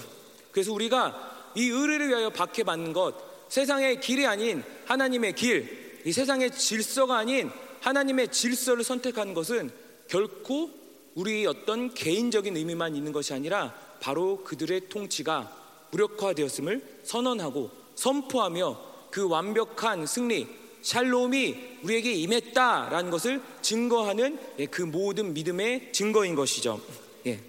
[0.51, 3.15] 그래서 우리가 이 의를 위하여 박해받는 것,
[3.49, 7.51] 세상의 길이 아닌 하나님의 길, 이 세상의 질서가 아닌
[7.81, 9.71] 하나님의 질서를 선택하는 것은
[10.09, 10.71] 결코
[11.15, 15.53] 우리 어떤 개인적인 의미만 있는 것이 아니라 바로 그들의 통치가
[15.91, 18.81] 무력화되었음을 선언하고 선포하며
[19.11, 20.49] 그 완벽한 승리,
[20.85, 26.79] 샬롬이 우리에게 임했다라는 것을 증거하는 예, 그 모든 믿음의 증거인 것이죠.
[27.27, 27.41] 예.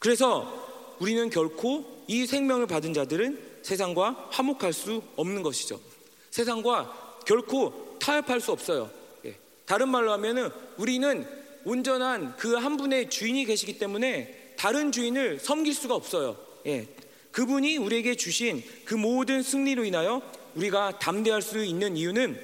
[0.00, 5.80] 그래서 우리는 결코 이 생명을 받은 자들은 세상과 화목할 수 없는 것이죠.
[6.30, 8.90] 세상과 결코 타협할 수 없어요.
[9.26, 9.36] 예.
[9.64, 11.24] 다른 말로 하면은 우리는
[11.64, 16.36] 온전한 그 한 분의 주인이 계시기 때문에 다른 주인을 섬길 수가 없어요.
[16.66, 16.88] 예.
[17.30, 20.20] 그분이 우리에게 주신 그 모든 승리로 인하여
[20.54, 22.38] 우리가 담대할 수 있는 이유는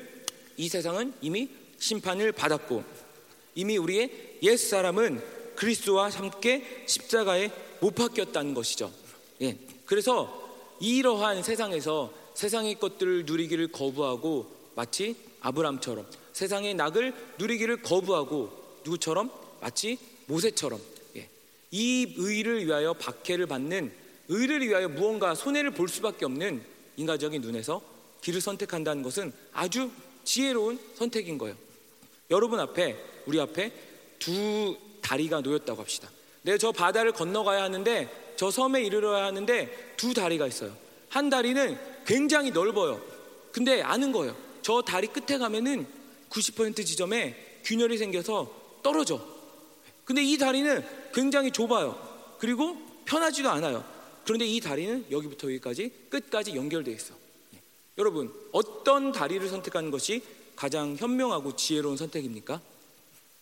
[0.57, 1.49] 이 세상은 이미
[1.79, 2.85] 심판을 받았고
[3.55, 5.23] 이미 우리의 옛 사람은
[5.57, 7.51] 그리스도와 함께 십자가에
[7.81, 8.93] 못 박혔다는 것이죠.
[9.43, 9.57] 예.
[9.85, 10.47] 그래서
[10.81, 19.31] 이러한 세상에서 세상의 것들을 누리기를 거부하고 마치 아브람처럼 세상의 낙을 누리기를 거부하고 누구처럼
[19.61, 20.81] 마치 모세처럼
[21.17, 21.29] 예.
[21.71, 23.93] 이 의를 위하여 박해를 받는
[24.29, 26.63] 의를 위하여 무언가 손해를 볼 수밖에 없는
[26.97, 27.81] 인간적인 눈에서
[28.21, 29.91] 길을 선택한다는 것은 아주
[30.25, 31.57] 지혜로운 선택인 거예요.
[32.31, 32.97] 여러분 앞에
[33.27, 33.73] 우리 앞에
[34.19, 36.11] 두 다리가 놓였다고 합시다.
[36.43, 40.77] 내가 저 바다를 건너가야 하는데 저 섬에 이르러야 하는데 두 다리가 있어요.
[41.09, 43.01] 한 다리는 굉장히 넓어요.
[43.53, 44.37] 근데 아는 거예요.
[44.63, 45.87] 저 다리 끝에 가면은
[46.31, 48.53] 90% 지점에 균열이 생겨서
[48.83, 49.25] 떨어져.
[50.05, 52.37] 근데 이 다리는 굉장히 좁아요.
[52.39, 53.85] 그리고 편하지도 않아요.
[54.25, 57.15] 그런데 이 다리는 여기부터 여기까지 끝까지 연결되어 있어.
[57.97, 58.01] 예.
[58.01, 60.23] 여러분, 어떤 다리를 선택하는 것이
[60.55, 62.61] 가장 현명하고 지혜로운 선택입니까?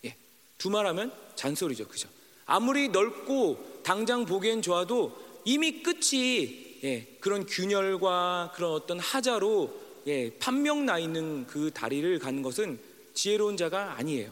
[0.05, 0.15] 예.
[0.57, 1.87] 두 말하면 잔소리죠.
[1.87, 2.09] 그죠?
[2.45, 10.85] 아무리 넓고 당장 보기엔 좋아도 이미 끝이 예, 그런 균열과 그런 어떤 하자로 예, 판명
[10.85, 12.79] 나 있는 그 다리를 가는 것은
[13.13, 14.31] 지혜로운 자가 아니에요.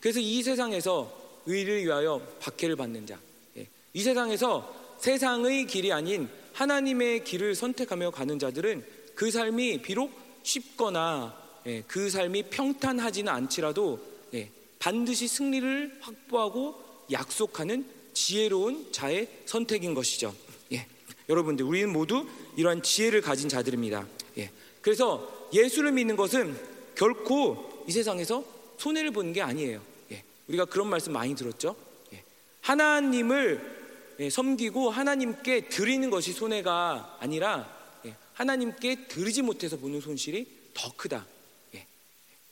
[0.00, 3.18] 그래서 이 세상에서 의를 위하여 박해를 받는 자,
[3.58, 8.84] 예, 이 세상에서 세상의 길이 아닌 하나님의 길을 선택하며 가는 자들은
[9.14, 14.00] 그 삶이 비록 쉽거나 예, 그 삶이 평탄하지는 않지라도
[14.34, 16.82] 예, 반드시 승리를 확보하고
[17.12, 20.34] 약속하는 지혜로운 자의 선택인 것이죠.
[20.72, 20.86] 예,
[21.28, 24.06] 여러분들 우리는 모두 이러한 지혜를 가진 자들입니다.
[24.38, 24.50] 예,
[24.80, 26.56] 그래서 예수를 믿는 것은
[26.94, 28.44] 결코 이 세상에서
[28.78, 29.80] 손해를 보는 게 아니에요.
[30.10, 31.76] 예, 우리가 그런 말씀 많이 들었죠.
[32.12, 32.24] 예,
[32.62, 33.82] 하나님을
[34.18, 37.81] 예, 섬기고 하나님께 드리는 것이 손해가 아니라 예,
[38.42, 41.24] 하나님께 드리지 못해서 보는 손실이 더 크다.
[41.76, 41.86] 예,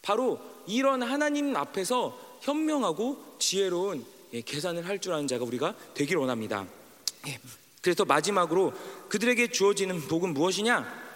[0.02, 4.06] 바로 이런 하나님 앞에서 현명하고 지혜로운
[4.44, 6.64] 계산을 할 줄 아는 자가 우리가 되길 원합니다.
[7.82, 8.72] 그래서 마지막으로
[9.08, 11.10] 그들에게 주어지는 복은 무엇이냐?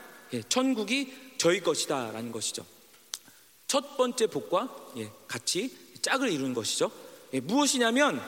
[0.48, 2.66] 천국이 저희 것이다라는 것이죠.
[3.68, 4.74] 첫 번째 복과
[5.28, 5.70] 같이
[6.02, 6.90] 짝을 이루는 것이죠.
[7.44, 8.20] 무엇이냐면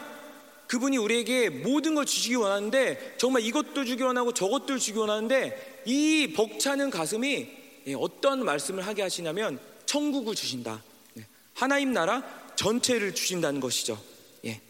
[0.68, 6.90] 그분이 우리에게 모든 걸 주시기 원하는데 정말 이것도 주기 원하고 저것도 주기 원하는데 이 벅차는
[6.90, 7.48] 가슴이
[7.86, 10.82] 예, 어떤 말씀을 하게 하시냐면 천국을 주신다.
[11.14, 11.24] 네.
[11.54, 12.22] 하나님 나라
[12.56, 13.98] 전체를 주신다는 것이죠.
[14.44, 14.60] 예.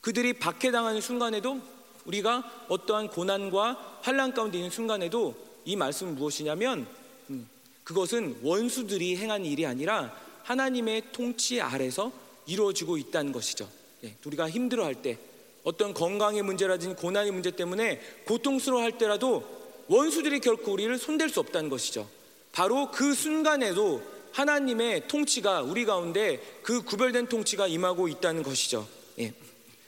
[0.00, 1.60] 그들이 박해당하는 순간에도
[2.04, 5.34] 우리가 어떠한 고난과 환란 가운데 있는 순간에도
[5.64, 6.86] 이 말씀은 무엇이냐면
[7.30, 7.48] 음,
[7.82, 12.12] 그것은 원수들이 행한 일이 아니라 하나님의 통치 아래서
[12.46, 13.68] 이루어지고 있다는 것이죠.
[14.04, 15.18] 예, 우리가 힘들어할 때
[15.64, 19.57] 어떤 건강의 문제라든지 고난의 문제 때문에 고통스러워할 때라도
[19.88, 22.08] 원수들이 결코 우리를 손댈 수 없다는 것이죠.
[22.52, 28.86] 바로 그 순간에도 하나님의 통치가 우리 가운데 그 구별된 통치가 임하고 있다는 것이죠.
[29.18, 29.32] 예.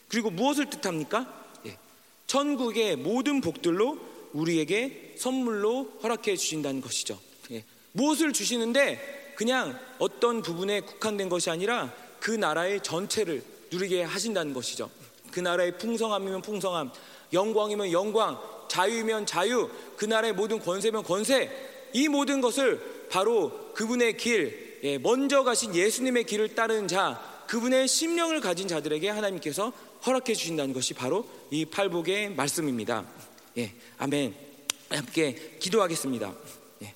[0.09, 1.33] 그리고 무엇을 뜻합니까?
[1.67, 1.77] 예.
[2.27, 3.99] 천국의 모든 복들로
[4.33, 7.19] 우리에게 선물로 허락해 주신다는 것이죠.
[7.53, 7.65] 예.
[7.93, 14.91] 무엇을 주시는데 그냥 어떤 부분에 국한된 것이 아니라 그 나라의 전체를 누리게 하신다는 것이죠.
[15.31, 16.91] 그 나라의 풍성함이면 풍성함,
[17.33, 18.41] 영광이면 영광,
[18.71, 21.51] 자유이면 자유, 그 나라의 모든 권세면 권세,
[21.93, 28.41] 이 모든 것을 바로 그분의 길, 예, 먼저 가신 예수님의 길을 따르는 자, 그분의 심령을
[28.41, 29.73] 가진 자들에게 하나님께서
[30.07, 33.05] 허락해 주신다는 것이 바로 이 팔복의 말씀입니다.
[33.59, 34.37] 예, 아멘.
[34.89, 36.33] 함께 기도하겠습니다.
[36.85, 36.95] 예.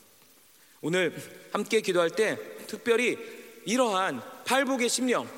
[0.81, 1.13] 오늘
[1.53, 3.19] 함께 기도할 때 특별히
[3.65, 5.29] 이러한 팔복의 심령,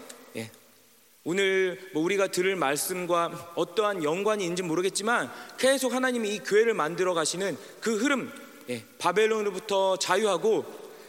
[1.28, 7.58] 오늘 뭐 우리가 들을 말씀과 어떠한 연관이 있는지 모르겠지만 계속 하나님이 이 교회를 만들어 가시는
[7.80, 8.30] 그 흐름,
[8.70, 10.64] 예, 바벨론으로부터 자유하고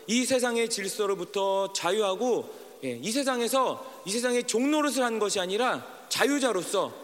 [0.07, 2.51] 이 세상의 질서로부터 자유하고
[2.83, 6.95] 예, 이 세상에서 이 세상의 종노릇을 하는 것이 아니라 자유자로서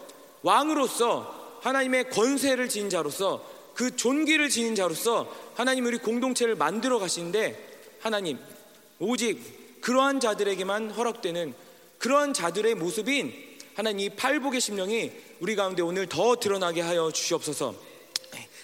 [0.42, 8.40] 왕으로서 하나님의 권세를 지닌 자로서 그 존귀를 지닌 자로서 하나님 우리 공동체를 만들어 가시는데 하나님
[8.98, 11.54] 오직 그러한 자들에게만 허락되는
[12.04, 13.32] 그러한 자들의 모습인
[13.74, 17.74] 하나님 이 팔복의 심령이 우리 가운데 오늘 더 드러나게 하여 주시옵소서.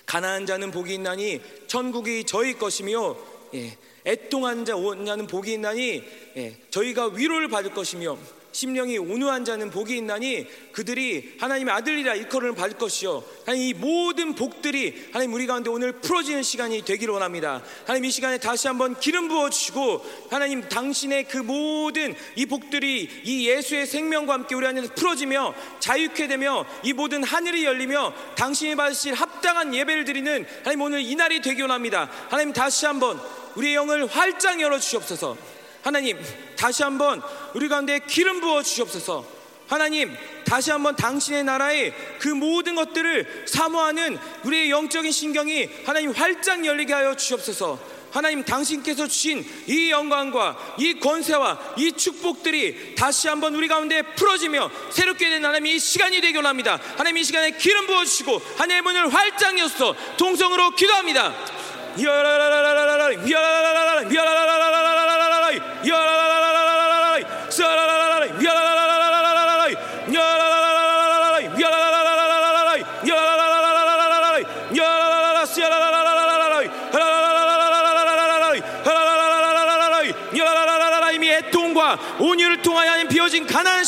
[0.05, 3.16] 가난한 자는 복이 있나니 천국이 저희 것이며
[3.55, 6.03] 예, 애통한 자는 복이 있나니
[6.36, 8.18] 예, 저희가 위로를 받을 것이며
[8.53, 13.22] 심령이 온유한 자는 복이 있나니 그들이 하나님의 아들이라 일컬음을 받을 것이요.
[13.46, 17.62] 하나님 이 모든 복들이 하나님 우리 가운데 오늘 풀어지는 시간이 되기를 원합니다.
[17.86, 23.86] 하나님 이 시간에 다시 한번 기름 부어주시고 하나님 당신의 그 모든 이 복들이 이 예수의
[23.86, 30.05] 생명과 함께 우리 안에서 풀어지며 자유케 되며 이 모든 하늘이 열리며 당신이 받으실 합당한 예배를
[30.05, 32.11] 드리는 하나님 오늘 이날이 되기 원합니다.
[32.28, 33.20] 하나님 다시 한번
[33.55, 36.18] 우리의 영을 활짝 열어주시옵소서 하나님
[36.57, 37.22] 다시 한번
[37.55, 39.24] 우리 가운데 기름 부어 주시옵소서.
[39.68, 46.93] 하나님 다시 한번 당신의 나라의 그 모든 것들을 사모하는 우리의 영적인 신경이 하나님 활짝 열리게
[46.93, 47.78] 하여 주시옵소서.
[48.12, 55.28] 하나님 당신께서 주신 이 영광과 이 권세와 이 축복들이 다시 한번 우리 가운데 풀어지며 새롭게
[55.31, 56.81] 된 하나님 이 시간이 되길 합니다.
[56.97, 61.33] 하나님 이 시간에 기름 부어 주시고 하나님의 문을 활짝 여서 동성으로 기도합니다.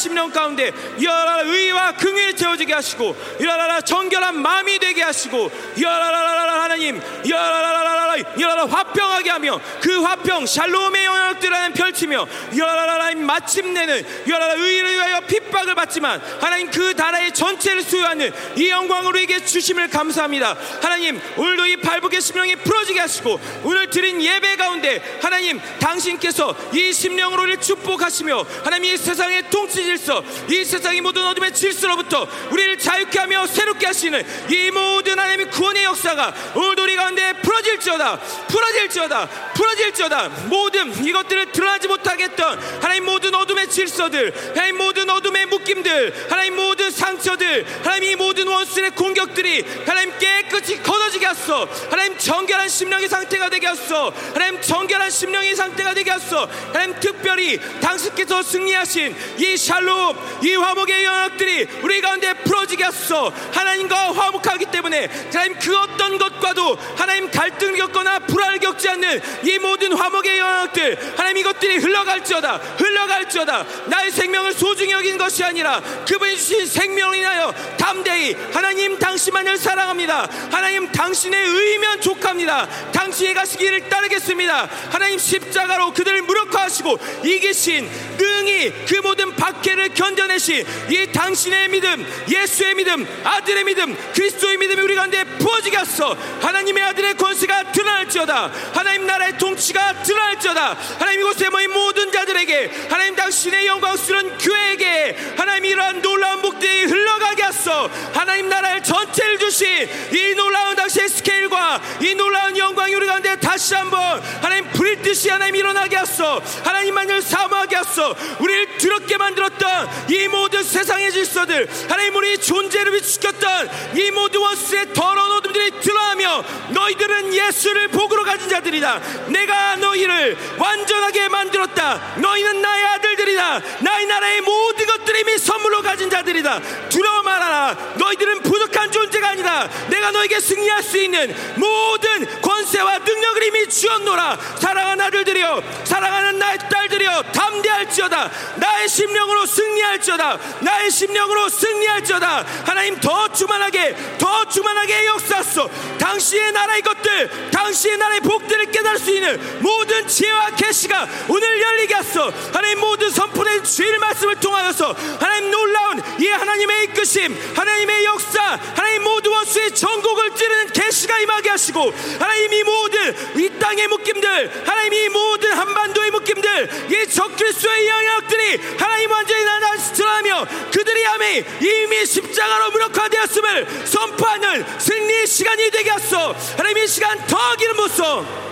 [0.09, 7.01] 비 심령 가운데 여라라 의와 긍휼이 채워지게 하시고 여라라 정결한 마음이 되게 하시고 여라라라 하나님
[7.29, 12.27] 여라라라라 여라라 화평하게 하며 그 화평 샬롬의 영역들 하나님 펼치며
[12.57, 19.45] 여라라라 마침내는 여라라 의를 위하여 핍박을 받지만 하나님 그 나라의 전체를 수여하는 이 영광으로 에게
[19.45, 20.57] 주심을 감사합니다.
[20.81, 27.43] 하나님 오늘도 이 발복의 심령이 풀어지게 하시고 오늘 드린 예배 가운데 하나님 당신께서 이 심령으로
[27.57, 33.87] 축복하시며 하나님 이 세상의 통치 질서 이 세상의 모든 어둠의 질서로부터 우리를 자유케 하며 새롭게
[33.87, 40.29] 하시는 이 모든 하나님의 구원의 역사가 오늘도 우리 가운데 풀어질지어다 풀어질지어다 풀어질지어다.
[40.49, 46.91] 모든 이것들을 드러나지 못하게 했던 하나님 모든 어둠의 질서들 하나님 모든 어둠의 묶임들 하나님 모든
[46.91, 53.69] 상처들 하나님 이 모든 원수의 공격들이 하나님 깨끗이 걷어지게 하소 하나님 정결한 심령의 상태가 되게
[53.69, 60.12] 하소 하나님 정결한 심령의 상태가 되게 하소 하나님 특별히 당신께서 승리하신 이 샬롬
[60.43, 67.31] 이 화목의 영역들이 우리 가운데 풀어지게 하소 하나님과 화목하기 때문에 하나님 그 어떤 것과도 하나님
[67.31, 73.67] 갈등 겪거나 불화를 겪지 않는 이 모든 화목의 영역들 하나님 이것들이 흘러갈지어다 흘러갈지어다.
[73.87, 80.29] 나의 생명을 소중히 여긴 것이 아니라 그분이 주신 생명을 인하여 담대히 하나님 당신만을 사랑합니다.
[80.51, 82.69] 하나님 당신의 의면 족합니다.
[82.93, 84.69] 당신이 가시기를 따르겠습니다.
[84.91, 87.89] 하나님 십자가로 그들을 무력화하시고 이기신
[88.19, 94.97] 능히 그 모든 박해를 견뎌내신 이 당신의 믿음 예수의 믿음 아들의 믿음 그리스도의 믿음이 우리
[94.97, 98.53] 가운데 부어지게 하소 하나님의 아들의 권세가 드러날지어다.
[98.75, 100.77] 하나님 나라의 통치가 드러날지어다.
[100.99, 107.71] 하나님 이곳에 모인 모든 자들에게 하나님 당신의 영광스러운 교회에게 하나님 이러한 놀라운 목들이 흘러가게 하소
[108.13, 109.69] 하나님 나라의 전체를 주신
[110.13, 115.57] 이 놀라운 당신의 스케일과 이 놀라운 영광이 우리 가운데 다시 한번 하나님 불일 듯이 하나님
[115.57, 122.93] 일어나게 하소 하나님만을 사모하게 하소 우리를 더럽게 만들었던 이 모든 세상의 질서들 하나님 우리 존재를
[122.93, 129.01] 비추켰던 이 모든 원수의 더러운 어둠들이 드러나며 너희들은 예수를 복으로 가진 자들이다.
[129.29, 132.15] 내가 너희를 완전하게 만들었다.
[132.19, 133.63] 너희는 나의 아들들이다.
[133.81, 136.61] 나의 나라의 모든 것들이 이미 선물로 가진 자들이다.
[136.89, 137.77] 두려워 말아라.
[137.97, 139.69] 너희들은 부족한 존재가 아니다.
[139.89, 144.39] 내가 너에게 승리할 수 있는 모든 권세와 능력을 이미 주었노라.
[144.59, 148.31] 사랑하는 아들들이여 사랑하는 나의 딸들이여 담대할지어다.
[148.57, 150.39] 나의 심령으로 승리 할지어다.
[150.61, 152.45] 나의 심령으로 승리할지어다.
[152.65, 159.61] 하나님 더 주만하게 더 주만하게 역사하소 당신의 나라의 것들 당신의 나라의 복들을 깨달을 수 있는
[159.61, 166.29] 모든 지혜와 계시가 오늘 열리게 하소 하나님 모든 선포된 주일 말씀을 통하여서 하나님 놀라 운이
[166.29, 168.43] 하나님의 이끄심 하나님의 역사
[168.75, 174.95] 하나님 모든 원수의 전국을 찌르는 계시가 임하게 하시고 하나님 이 모든 이 땅의 묶임들 하나님
[174.95, 183.87] 이 모든 한반도의 묶임들 이 적그리스도의 영역들이 하나님 완전히 나타나며 그들이 아미 이미 십자가로 무력화되었음을
[183.87, 188.52] 선포하는 승리의 시간이 되게 하소 하나님 이 시간 더 기름 부소